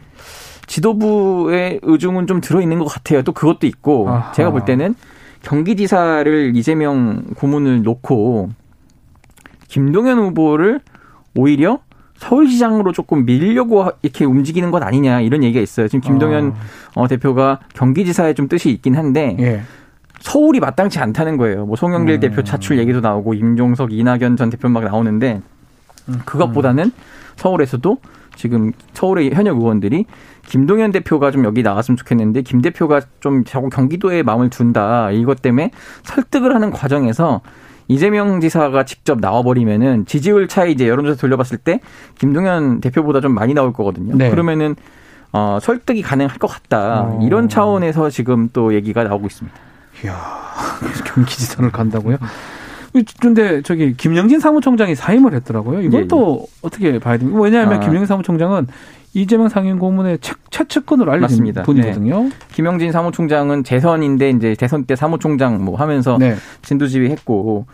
지도부의 0.73 1.81
의중은 1.83 2.27
좀 2.27 2.41
들어있는 2.41 2.79
것 2.79 2.87
같아요. 2.87 3.21
또 3.21 3.33
그것도 3.33 3.67
있고 3.67 4.09
아하. 4.09 4.33
제가 4.33 4.51
볼 4.51 4.65
때는 4.65 4.95
경기지사를 5.43 6.53
이재명 6.57 7.25
고문을 7.37 7.83
놓고 7.83 8.49
김동연 9.69 10.19
후보를 10.19 10.81
오히려 11.37 11.81
서울시장으로 12.17 12.93
조금 12.93 13.27
밀려고 13.27 13.87
이렇게 14.01 14.25
움직이는 14.25 14.71
것 14.71 14.83
아니냐 14.83 15.21
이런 15.21 15.45
얘기가 15.45 15.61
있어요. 15.61 15.89
지금 15.89 16.01
김동연 16.01 16.55
어. 16.95 17.03
어, 17.03 17.09
대표가 17.09 17.61
경기지사에 17.75 18.33
좀 18.33 18.49
뜻이 18.49 18.71
있긴 18.71 18.97
한데 18.97 19.37
예. 19.41 19.63
서울이 20.21 20.59
마땅치 20.61 21.01
않다는 21.01 21.37
거예요. 21.37 21.67
뭐 21.67 21.77
송영길 21.77 22.15
음. 22.15 22.21
대표 22.21 22.43
차출 22.43 22.79
얘기도 22.79 23.01
나오고 23.01 23.35
임종석, 23.35 23.93
이낙연 23.93 24.37
전 24.39 24.49
대표 24.49 24.71
막 24.71 24.85
나오는데 24.85 25.43
음. 26.09 26.21
그것보다는 26.25 26.93
서울에서도 27.37 27.99
지금 28.37 28.73
서울의 28.93 29.33
현역 29.33 29.59
의원들이 29.59 30.07
김동연 30.47 30.93
대표가 30.93 31.31
좀 31.31 31.45
여기 31.45 31.63
나왔으면 31.63 31.97
좋겠는데 31.97 32.43
김 32.43 32.61
대표가 32.61 33.01
좀 33.21 33.45
자꾸 33.45 33.69
경기도에 33.69 34.23
마음을 34.23 34.51
둔다. 34.51 35.11
이것 35.13 35.43
때문에 35.43 35.71
설득을 36.03 36.55
하는 36.55 36.71
과정에서 36.71 37.41
이재명 37.89 38.41
지사가 38.41 38.85
직접 38.85 39.21
나와버리면은 39.21 40.07
지지율 40.07 40.49
차이 40.49 40.73
이제 40.73 40.89
여론조사 40.89 41.21
돌려봤을 41.21 41.59
때 41.59 41.81
김동연 42.19 42.81
대표보다 42.81 43.21
좀 43.21 43.35
많이 43.35 43.55
나올 43.55 43.73
거거든요. 43.73 44.17
네. 44.17 44.31
그러면은 44.31 44.77
어, 45.33 45.59
설득이 45.61 46.03
가능할 46.03 46.39
것 46.39 46.47
같다. 46.47 47.03
어. 47.03 47.21
이런 47.23 47.49
차원에서 47.49 48.11
지금 48.11 48.49
또 48.53 48.75
얘기가 48.75 49.05
나오고 49.05 49.27
있습니다. 49.27 49.57
이야, 50.05 50.17
경기지사를 51.07 51.71
간다고요? 51.71 52.17
그런데 53.21 53.63
저기 53.63 53.95
김영진 53.97 54.41
사무총장이 54.41 54.95
사임을 54.95 55.35
했더라고요. 55.35 55.81
이건 55.81 56.03
예, 56.03 56.09
또 56.09 56.41
예. 56.43 56.53
어떻게 56.63 56.99
봐야 56.99 57.17
됩니까? 57.17 57.41
왜냐하면 57.41 57.79
아. 57.79 57.81
김영진 57.81 58.07
사무총장은 58.07 58.67
이재명 59.15 59.49
상임고문의 59.49 60.19
최측근으로 60.51 61.13
알려진 61.13 61.37
맞습니다. 61.37 61.63
분이거든요. 61.65 62.23
네. 62.25 62.31
김영진 62.53 62.93
사무총장은 62.93 63.63
재선인데 63.63 64.31
이제 64.31 64.57
대선 64.59 64.85
때 64.85 64.97
사무총장 64.97 65.63
뭐 65.65 65.77
하면서 65.77 66.17
네. 66.19 66.35
진두지휘했고 66.63 67.67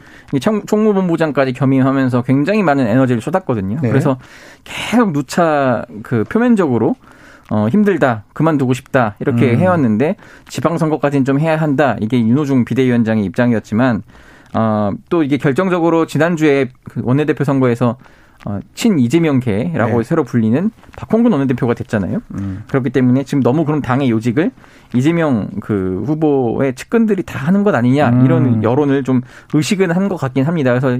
총무본부장까지 0.66 1.52
겸임하면서 1.52 2.22
굉장히 2.22 2.64
많은 2.64 2.88
에너지를 2.88 3.22
쏟았거든요. 3.22 3.78
네. 3.80 3.88
그래서 3.88 4.18
계속 4.64 5.12
누차 5.12 5.84
그 6.02 6.24
표면적으로 6.24 6.96
어, 7.50 7.66
힘들다, 7.68 8.24
그만두고 8.34 8.74
싶다, 8.74 9.14
이렇게 9.20 9.52
음. 9.54 9.58
해왔는데, 9.58 10.16
지방선거까지는 10.48 11.24
좀 11.24 11.40
해야 11.40 11.56
한다. 11.56 11.96
이게 11.98 12.20
윤호중 12.20 12.66
비대위원장의 12.66 13.24
입장이었지만, 13.24 14.02
어, 14.54 14.92
또 15.08 15.22
이게 15.22 15.36
결정적으로 15.36 16.06
지난주에 16.06 16.70
그 16.84 17.00
원내대표 17.04 17.44
선거에서 17.44 17.98
어, 18.46 18.60
친 18.74 18.98
이재명계라고 19.00 19.98
네. 19.98 20.02
새로 20.04 20.22
불리는 20.22 20.70
박홍근 20.96 21.32
원내대표가 21.32 21.74
됐잖아요. 21.74 22.20
음. 22.34 22.62
그렇기 22.68 22.90
때문에 22.90 23.24
지금 23.24 23.42
너무 23.42 23.64
그럼 23.64 23.82
당의 23.82 24.10
요직을 24.10 24.52
이재명 24.94 25.48
그 25.60 26.02
후보의 26.06 26.74
측근들이 26.76 27.24
다 27.24 27.38
하는 27.40 27.64
것 27.64 27.74
아니냐 27.74 28.08
음. 28.10 28.24
이런 28.24 28.62
여론을 28.62 29.02
좀 29.04 29.22
의식은 29.52 29.90
한 29.90 30.08
것 30.08 30.16
같긴 30.16 30.44
합니다. 30.44 30.70
그래서 30.70 30.98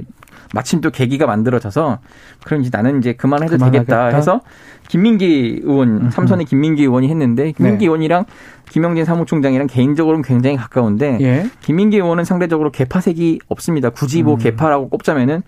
마침 0.53 0.81
또 0.81 0.91
계기가 0.91 1.25
만들어져서 1.25 1.99
그럼 2.43 2.61
이제 2.61 2.69
나는 2.71 2.99
이제 2.99 3.13
그만해도 3.13 3.57
그만하겠다. 3.57 3.85
되겠다 3.85 4.15
해서 4.17 4.41
김민기 4.87 5.61
의원 5.63 6.11
삼선의 6.11 6.45
김민기 6.45 6.83
의원이 6.83 7.07
했는데 7.09 7.51
김민기 7.53 7.79
네. 7.79 7.85
의원이랑 7.85 8.25
김영진 8.69 9.05
사무총장이랑 9.05 9.67
개인적으로는 9.67 10.23
굉장히 10.23 10.57
가까운데 10.57 11.17
예. 11.21 11.49
김민기 11.61 11.97
의원은 11.97 12.23
상대적으로 12.23 12.71
개파색이 12.71 13.39
없습니다. 13.47 13.89
굳이 13.89 14.21
뭐 14.23 14.35
음. 14.35 14.39
개파라고 14.39 14.89
꼽자면은 14.89 15.41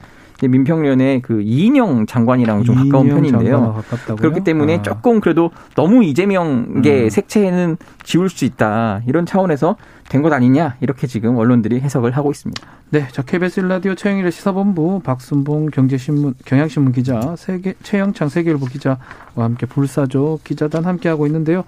민평련의 0.47 1.21
그 1.21 1.41
이인영 1.41 2.06
장관이랑 2.06 2.63
좀 2.63 2.75
가까운 2.75 3.08
편인데요. 3.10 3.84
그렇기 4.17 4.43
때문에 4.43 4.77
아. 4.77 4.82
조금 4.82 5.19
그래도 5.19 5.51
너무 5.75 6.04
이재명의 6.04 7.04
음. 7.04 7.10
색채는 7.10 7.77
지울 8.04 8.30
수 8.30 8.45
있다. 8.45 9.01
이런 9.08 9.25
차원에서 9.25 9.75
된 10.10 10.21
것 10.21 10.34
아니냐. 10.34 10.75
이렇게 10.82 11.08
지금 11.08 11.38
언론들이 11.38 11.80
해석을 11.80 12.12
하고 12.12 12.32
있습니다. 12.32 12.67
네. 12.89 13.08
자, 13.12 13.21
KBS 13.21 13.62
라디오 13.62 13.95
최영일의 13.95 14.32
시사본부 14.32 14.99
박순봉 15.04 15.67
경제신문, 15.67 16.34
경향신문 16.45 16.91
기자, 16.91 17.36
세계, 17.38 17.73
최영창 17.82 18.27
세계일보 18.27 18.65
기자와 18.65 18.97
함께 19.36 19.65
불사조 19.65 20.39
기자단 20.43 20.84
함께 20.86 21.08
하고 21.08 21.25
있는데요. 21.27 21.63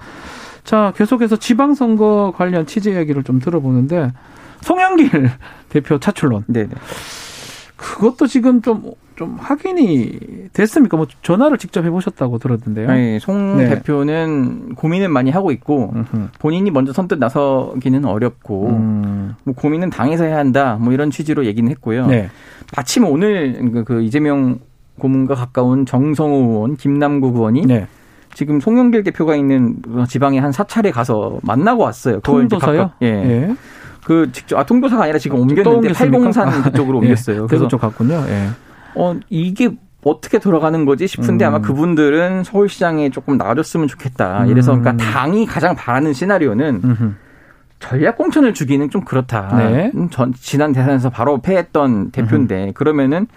자, 0.66 0.92
계속해서 0.98 1.38
지방선거 1.38 2.34
관련 2.36 2.66
취재 2.66 2.92
이야기를 2.92 3.24
좀 3.24 3.40
들어보는데 3.40 4.12
송영길 4.62 5.30
대표 5.70 6.00
차출론. 6.00 6.44
네 6.48 6.68
그것도 7.84 8.28
지금 8.28 8.62
좀, 8.62 8.94
좀 9.16 9.36
확인이 9.38 10.18
됐습니까? 10.54 10.96
뭐 10.96 11.06
전화를 11.22 11.58
직접 11.58 11.84
해보셨다고 11.84 12.38
들었는데요. 12.40 12.88
네, 12.88 13.20
송 13.20 13.58
네. 13.58 13.70
대표는 13.70 14.76
고민을 14.76 15.10
많이 15.10 15.30
하고 15.30 15.52
있고 15.52 15.92
음흠. 15.94 16.28
본인이 16.40 16.72
먼저 16.72 16.94
선뜻 16.94 17.20
나서기는 17.20 18.06
어렵고 18.06 18.70
음. 18.70 19.36
뭐 19.44 19.54
고민은 19.54 19.90
당에서 19.90 20.24
해야 20.24 20.38
한다. 20.38 20.78
뭐 20.80 20.94
이런 20.94 21.12
취지로 21.12 21.46
얘기는 21.46 21.70
했고요. 21.70 22.08
네. 22.08 22.30
마침 22.76 23.06
오늘 23.06 23.70
그, 23.72 23.84
그 23.84 24.02
이재명 24.02 24.60
고문과 25.00 25.36
가까운 25.36 25.86
정성호 25.86 26.36
의원, 26.52 26.78
김남국 26.78 27.36
의원이 27.36 27.66
네. 27.66 27.88
지금 28.34 28.60
송영길 28.60 29.04
대표가 29.04 29.36
있는 29.36 29.76
지방에 30.08 30.40
한 30.40 30.52
사차례 30.52 30.90
가서 30.92 31.40
만나고 31.44 31.84
왔어요. 31.84 32.20
통도사요? 32.22 32.92
예. 33.02 33.08
예. 33.08 33.56
그 34.04 34.32
직접 34.32 34.58
아 34.58 34.66
통도사가 34.66 35.04
아니라 35.04 35.18
지금 35.20 35.40
옮겼는데 35.40 35.94
팔공산 35.94 36.48
아, 36.48 36.64
그쪽으로 36.64 36.98
예. 37.00 37.08
옮겼어요. 37.08 37.48
그래서 37.48 37.68
쪽 37.68 37.82
갔군요. 37.82 38.24
예. 38.28 38.50
어 38.96 39.16
이게 39.30 39.72
어떻게 40.04 40.40
돌아가는 40.40 40.86
거지 40.86 41.08
싶은데 41.08 41.46
음. 41.46 41.48
아마 41.48 41.62
그분들은 41.62 42.44
서울시장에 42.44 43.10
조금 43.10 43.38
나와줬으면 43.38 43.88
좋겠다. 43.88 44.46
이래서 44.46 44.78
그러니까 44.78 44.92
음. 44.92 44.98
당이 44.98 45.46
가장 45.46 45.76
바라는 45.76 46.14
시나리오는 46.14 46.82
음흠. 46.84 47.14
전략 47.80 48.18
공천을 48.18 48.54
주기는 48.54 48.90
좀 48.90 49.04
그렇다. 49.04 49.56
네. 49.58 49.92
음, 49.96 50.10
전 50.10 50.34
지난 50.34 50.72
대선에서 50.72 51.10
바로 51.10 51.42
패했던 51.42 52.12
대표인데 52.12 52.64
음흠. 52.64 52.74
그러면은 52.74 53.28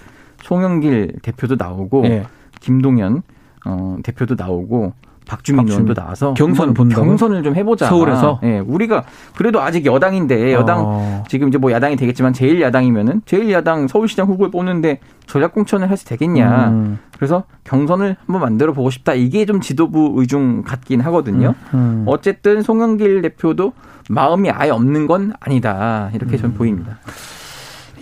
송영길 0.43 1.17
대표도 1.23 1.57
나오고 1.59 2.03
네. 2.03 2.25
김동연 2.61 3.23
어, 3.65 3.97
대표도 4.03 4.37
나오고 4.39 4.93
박주민 5.27 5.69
의원도 5.69 5.93
나와서 5.93 6.35
경선 6.35 6.73
본다 6.73 6.97
경선을 6.97 7.43
좀 7.43 7.57
해보자. 7.57 7.87
서울에서. 7.87 8.41
예, 8.45 8.61
우리가 8.61 9.05
그래도 9.35 9.61
아직 9.61 9.85
여당인데 9.85 10.53
여당 10.53 10.83
어. 10.87 11.25
지금 11.29 11.49
이제 11.49 11.59
뭐 11.59 11.73
야당이 11.73 11.97
되겠지만 11.97 12.33
제일 12.33 12.61
야당이면은 12.61 13.23
제일 13.27 13.51
야당 13.51 13.89
서울시장 13.89 14.29
후보를 14.29 14.51
뽑는데 14.51 15.01
전략 15.27 15.53
공천을 15.53 15.91
해서 15.91 16.05
되겠냐. 16.05 16.69
음. 16.69 16.99
그래서 17.17 17.45
경선을 17.65 18.17
한번 18.25 18.41
만들어 18.41 18.73
보고 18.73 18.89
싶다. 18.91 19.15
이게 19.15 19.45
좀 19.47 19.61
지도부 19.61 20.15
의중 20.17 20.63
같긴 20.63 21.01
하거든요. 21.03 21.55
음. 21.75 21.79
음. 21.79 22.05
어쨌든 22.07 22.63
송영길 22.63 23.23
대표도 23.23 23.73
마음이 24.09 24.51
아예 24.51 24.71
없는 24.71 25.09
건 25.09 25.33
아니다. 25.41 26.11
이렇게 26.15 26.37
좀 26.37 26.51
음. 26.51 26.55
보입니다. 26.55 26.99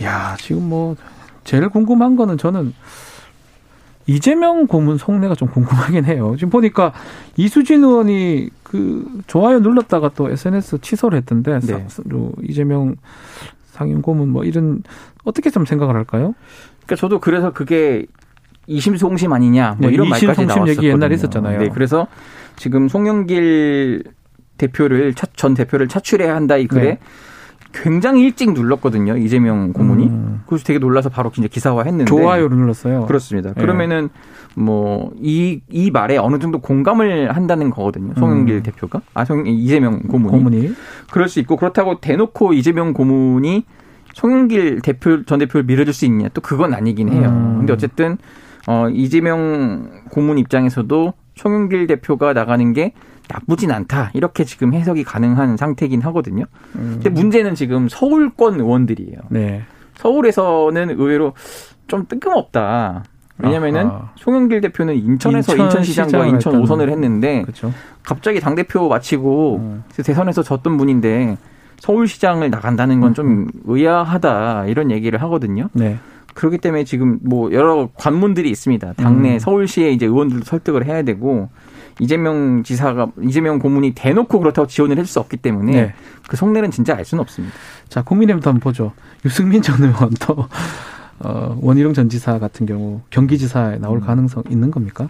야 0.02 0.37
지금 0.38 0.68
뭐 0.68 0.94
제일 1.44 1.68
궁금한 1.70 2.16
거는 2.16 2.37
저는 2.37 2.74
이재명 4.07 4.67
고문 4.67 4.99
속내가 4.99 5.35
좀 5.35 5.49
궁금하긴 5.49 6.05
해요. 6.05 6.35
지금 6.37 6.51
보니까 6.51 6.93
이수진 7.37 7.83
의원이 7.85 8.51
그 8.62 9.23
좋아요 9.27 9.61
눌렀다가 9.61 10.11
또 10.14 10.31
SNS 10.31 10.79
취소를 10.81 11.19
했던데 11.19 11.59
네. 11.61 11.87
이재명 12.43 12.97
상임 13.67 14.03
고문 14.03 14.29
뭐 14.29 14.45
이런 14.45 14.83
어떻게 15.25 15.51
좀 15.51 15.64
생각을 15.64 15.95
할까요? 15.95 16.35
그러니까 16.85 16.97
저도 16.97 17.19
그래서 17.19 17.53
그게 17.53 18.07
이심송심 18.67 19.33
아니냐 19.33 19.77
뭐 19.79 19.88
네, 19.88 19.95
이런 19.95 20.09
말까지 20.09 20.47
나왔었거든요. 20.47 20.71
얘기 20.71 20.87
옛날에 20.88 21.14
있었잖아요. 21.14 21.59
네, 21.59 21.69
그래서 21.69 22.07
지금 22.57 22.88
송영길 22.88 24.05
대표를 24.59 25.14
전 25.14 25.55
대표를 25.55 25.88
차출해야 25.88 26.35
한다 26.35 26.57
이 26.57 26.67
글에 26.67 26.83
네. 26.83 26.99
굉장히 27.74 28.22
일찍 28.22 28.52
눌렀거든요. 28.52 29.16
이재명 29.16 29.72
고문이. 29.72 30.06
음. 30.06 30.42
그래서 30.46 30.64
되게 30.64 30.78
놀라서 30.78 31.08
바로 31.08 31.30
이제 31.37 31.48
기사화했는데. 31.48 32.04
좋아요를 32.04 32.56
눌렀어요. 32.56 33.06
그렇습니다. 33.06 33.52
네. 33.52 33.60
그러면은 33.60 34.08
뭐이이 34.54 35.90
말에 35.92 36.16
어느 36.16 36.38
정도 36.38 36.60
공감을 36.60 37.34
한다는 37.34 37.70
거거든요. 37.70 38.14
송영길 38.16 38.56
음. 38.56 38.62
대표가 38.62 39.02
아, 39.12 39.24
송 39.24 39.46
이재명 39.46 40.00
고문이. 40.02 40.30
고문이. 40.38 40.72
그럴 41.10 41.28
수 41.28 41.40
있고 41.40 41.56
그렇다고 41.56 42.00
대놓고 42.00 42.52
이재명 42.52 42.92
고문이 42.92 43.64
송영길 44.14 44.80
대표 44.82 45.24
전 45.24 45.40
대표를 45.40 45.64
밀어줄 45.64 45.92
수 45.92 46.04
있냐? 46.04 46.28
또 46.32 46.40
그건 46.40 46.72
아니긴 46.74 47.12
해요. 47.12 47.28
음. 47.28 47.56
근데 47.58 47.72
어쨌든 47.72 48.16
어 48.68 48.88
이재명 48.88 49.90
고문 50.10 50.38
입장에서도 50.38 51.12
송영길 51.34 51.88
대표가 51.88 52.32
나가는 52.32 52.72
게 52.72 52.92
나쁘진 53.28 53.70
않다. 53.70 54.10
이렇게 54.14 54.44
지금 54.44 54.74
해석이 54.74 55.04
가능한 55.04 55.56
상태긴 55.56 56.02
하거든요. 56.02 56.44
음. 56.76 57.00
근데 57.02 57.10
문제는 57.10 57.54
지금 57.54 57.88
서울권 57.88 58.60
의원들이에요. 58.60 59.18
네. 59.30 59.62
서울에서는 59.96 60.90
의외로 60.90 61.32
좀 61.87 62.06
뜬금없다. 62.08 63.04
왜냐면은 63.38 63.87
아하. 63.87 64.10
송영길 64.16 64.60
대표는 64.60 64.94
인천에서 64.94 65.56
인천 65.56 65.82
시장과 65.82 66.26
인천 66.26 66.56
오선을 66.56 66.88
했는데 66.90 67.42
그렇죠. 67.42 67.72
갑자기 68.04 68.38
당 68.40 68.54
대표 68.54 68.88
마치고 68.88 69.56
음. 69.56 69.84
대선에서 69.96 70.42
졌던 70.42 70.76
분인데 70.76 71.37
서울시장을 71.78 72.50
나간다는 72.50 73.00
건좀 73.00 73.26
음. 73.26 73.48
의아하다 73.64 74.66
이런 74.66 74.90
얘기를 74.90 75.20
하거든요. 75.22 75.68
네. 75.72 75.98
그렇기 76.34 76.58
때문에 76.58 76.84
지금 76.84 77.18
뭐 77.22 77.52
여러 77.52 77.88
관문들이 77.94 78.50
있습니다. 78.50 78.94
당내 78.94 79.34
음. 79.34 79.38
서울시에 79.38 79.90
이제 79.90 80.06
의원들도 80.06 80.44
설득을 80.44 80.84
해야 80.84 81.02
되고 81.02 81.48
이재명 82.00 82.62
지사가 82.62 83.09
이재명 83.22 83.59
고문이 83.59 83.92
대놓고 83.94 84.38
그렇다고 84.38 84.66
지원을 84.66 84.96
해줄 84.96 85.07
수 85.07 85.20
없기 85.20 85.37
때문에 85.38 85.72
네. 85.72 85.94
그 86.28 86.37
속내는 86.37 86.70
진짜 86.70 86.96
알 86.96 87.04
수는 87.04 87.22
없습니다. 87.22 87.54
자, 87.88 88.02
국민의힘도 88.02 88.48
한번 88.48 88.61
보죠. 88.61 88.92
유승민 89.24 89.62
전 89.62 89.83
의원도 89.83 90.48
어, 91.20 91.59
원희룡 91.61 91.94
전 91.94 92.09
지사 92.09 92.38
같은 92.38 92.66
경우 92.66 93.00
경기지사에 93.11 93.78
나올 93.78 93.98
음. 93.98 94.00
가능성 94.00 94.44
있는 94.50 94.70
겁니까? 94.70 95.09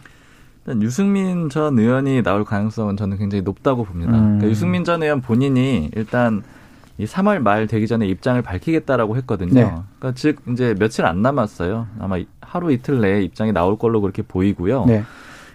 일단 0.67 0.83
유승민 0.83 1.49
전 1.51 1.79
의원이 1.79 2.23
나올 2.23 2.45
가능성은 2.45 2.97
저는 2.97 3.19
굉장히 3.19 3.43
높다고 3.43 3.85
봅니다. 3.85 4.13
음. 4.13 4.21
그러니까 4.21 4.49
유승민 4.49 4.85
전 4.85 5.03
의원 5.03 5.21
본인이 5.21 5.91
일단 5.95 6.43
이 6.97 7.07
3월 7.07 7.41
말 7.41 7.67
되기 7.67 7.87
전에 7.87 8.07
입장을 8.07 8.41
밝히겠다라고 8.41 9.17
했거든요. 9.19 9.53
네. 9.53 9.63
그러니까 9.99 10.13
즉 10.15 10.41
이제 10.51 10.75
며칠 10.79 11.07
안 11.07 11.23
남았어요. 11.23 11.89
아마 11.99 12.19
하루 12.41 12.73
이틀 12.73 13.01
내에 13.01 13.23
입장이 13.23 13.53
나올 13.53 13.79
걸로 13.79 14.01
그렇게 14.01 14.23
보이고요. 14.23 14.85
네. 14.87 15.03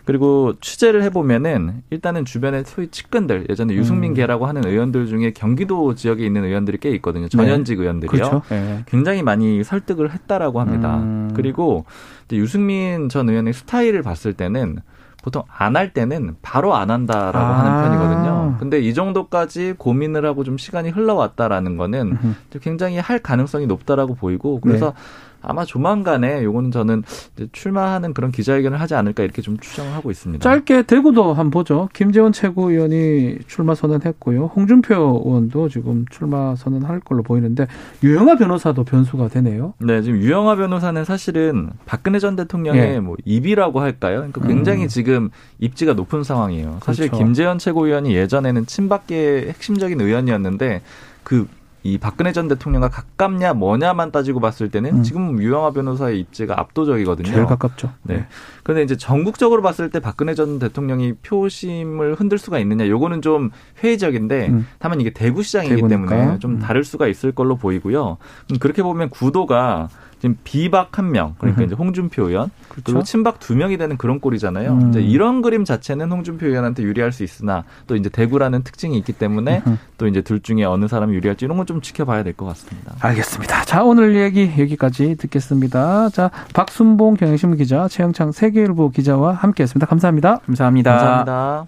그리고 0.10 0.54
취재를 0.60 1.04
해보면은 1.04 1.84
일단은 1.92 2.26
주변에 2.26 2.64
소위 2.66 2.88
측근들 2.88 3.46
예전에 3.48 3.76
유승민 3.76 4.16
계라고 4.16 4.48
하는 4.48 4.66
의원들 4.66 5.06
중에 5.06 5.34
경기도 5.34 5.94
지역에 5.94 6.26
있는 6.26 6.46
의원들이 6.46 6.80
꽤 6.80 6.90
있거든요. 6.96 7.28
전현직 7.28 7.78
네. 7.78 7.84
의원들이요. 7.84 8.12
그렇죠. 8.12 8.42
네. 8.50 8.84
굉장히 8.88 9.22
많이 9.22 9.64
설득을 9.64 10.12
했다라고 10.12 10.62
합니다. 10.62 10.98
음. 10.98 11.32
그리고 11.36 11.86
유승민 12.32 13.08
전 13.08 13.30
의원의 13.30 13.54
스타일을 13.54 14.02
봤을 14.02 14.34
때는 14.34 14.80
보통 15.22 15.44
안 15.48 15.76
할 15.76 15.94
때는 15.94 16.38
바로 16.42 16.76
안 16.76 16.90
한다라고 16.90 17.38
아. 17.38 17.60
하는 17.60 17.84
편이거든요. 17.84 18.58
근데 18.60 18.80
이 18.80 18.96
정도까지 18.96 19.76
고민을 19.78 20.26
하고 20.26 20.44
좀 20.44 20.58
시간이 20.58 20.90
흘러왔다라는 20.90 21.78
거는 21.78 22.18
굉장히 22.62 22.98
할 22.98 23.20
가능성이 23.20 23.68
높다라고 23.68 24.16
보이고 24.16 24.60
그래서 24.60 24.88
네. 24.88 24.94
아마 25.42 25.66
조만간에 25.66 26.44
요거는 26.44 26.72
저는 26.72 27.04
출마하는 27.52 28.14
그런 28.14 28.32
기자회견을 28.32 28.80
하지 28.80 28.96
않을까 28.96 29.24
이렇게 29.24 29.42
좀 29.42 29.58
추정을 29.58 29.94
하고 29.94 30.12
있습니다. 30.12 30.44
짧게 30.44 30.84
대구도 30.84 31.34
한번 31.34 31.52
보죠. 31.52 31.90
김재원 31.94 32.32
최고위원이 32.32 33.40
출마 33.48 33.76
선언했고요. 33.76 34.52
홍준표 34.56 35.24
의원도 35.26 35.70
지금 35.70 36.06
출마 36.10 36.56
선언할 36.56 37.00
걸로 37.02 37.24
보이는데 37.24 37.68
유영아 38.04 38.36
변호사도 38.36 38.84
변수가 38.84 39.30
되네요. 39.30 39.74
네, 39.80 40.02
지금 40.02 40.20
유영아 40.20 40.56
변호사는 40.56 41.04
사실은 41.06 41.70
박근혜 41.86 42.20
전 42.20 42.36
대통령의 42.36 42.82
네. 42.82 43.00
뭐 43.00 43.16
입이라고 43.26 43.80
할까요? 43.80 44.18
그러니까 44.18 44.48
굉장히 44.48 44.84
음. 44.84 44.88
지금 44.88 45.30
입지가 45.60 45.94
높은 45.94 46.24
상황이에요. 46.24 46.80
사실 46.84 47.08
그렇죠. 47.08 47.24
김재원 47.24 47.58
최고위원이 47.58 48.14
예전에는 48.16 48.66
친박계의 48.66 49.50
핵심적인 49.50 50.00
의원이었는데 50.02 50.82
그 51.24 51.48
이 51.84 51.98
박근혜 51.98 52.34
전 52.34 52.48
대통령과 52.48 52.90
가깝냐 52.90 53.54
뭐냐만 53.54 54.12
따지고 54.12 54.40
봤을 54.40 54.70
때는 54.70 54.98
음. 54.98 55.04
지금 55.04 55.42
유영아 55.42 55.72
변호사의 55.72 56.20
입지가 56.20 56.60
압도적이거든요. 56.60 57.28
제일 57.28 57.46
가깝죠. 57.46 57.92
네. 58.04 58.18
네. 58.18 58.28
그런데 58.64 58.84
이제 58.84 58.98
전국적으로 58.98 59.62
봤을 59.62 59.90
때 59.90 60.00
박근혜 60.00 60.36
전 60.36 60.60
대통령이 60.60 61.14
표심을 61.24 62.16
흔들 62.16 62.38
수가 62.38 62.60
있느냐, 62.60 62.88
요거는 62.88 63.22
좀 63.22 63.52
회의적인데, 63.82 64.50
음. 64.50 64.68
다만 64.78 65.00
이게 65.00 65.12
대구 65.12 65.42
시장이기 65.42 65.76
대구니까. 65.76 66.10
때문에 66.10 66.40
좀 66.40 66.56
음. 66.56 66.60
다를 66.60 66.84
수가 66.84 67.08
있을 67.08 67.32
걸로 67.32 67.56
보이고요. 67.56 68.18
음, 68.52 68.58
그렇게 68.60 68.84
보면 68.84 69.10
구도가 69.10 69.88
지금 70.20 70.38
비박 70.44 70.98
한 70.98 71.12
명, 71.12 71.36
그러니까 71.40 71.64
이제 71.64 71.76
홍준표 71.76 72.28
의원, 72.28 72.50
그렇죠? 72.68 72.84
그리고 72.86 73.04
친박 73.04 73.40
두 73.40 73.56
명이 73.56 73.78
되는 73.78 73.98
그런 73.98 74.20
꼴이잖아요. 74.20 74.72
음. 74.74 74.90
이제 74.90 75.02
이런 75.02 75.42
그림 75.42 75.64
자체는 75.66 76.12
홍준표 76.12 76.46
의원한테 76.46 76.84
유리할 76.84 77.12
수 77.12 77.24
있으나 77.24 77.64
또 77.88 77.96
이제 77.96 78.10
대구라는 78.10 78.64
특징이 78.64 78.98
있기 78.98 79.14
때문에 79.14 79.64
또 79.98 80.08
이제 80.08 80.22
둘 80.22 80.42
중에 80.42 80.64
어느 80.66 80.88
사람이 80.88 81.16
유리할지 81.16 81.46
이런 81.46 81.58
건 81.58 81.66
좀 81.70 81.82
지켜봐야 81.82 82.24
될 82.24 82.34
것 82.34 82.46
같습니다. 82.48 82.96
알겠습니다. 83.00 83.64
자, 83.66 83.84
오늘 83.84 84.16
얘기 84.16 84.52
여기까지 84.58 85.16
듣겠습니다. 85.18 86.10
자, 86.10 86.32
박순봉 86.54 87.16
경향신문 87.16 87.58
기자, 87.58 87.88
최영창 87.88 88.32
세계일보 88.32 88.90
기자와 88.92 89.34
함께했습니다. 89.34 89.86
감사합니다. 89.88 90.40
감사합니다. 90.46 90.92
감사합니다. 90.92 91.66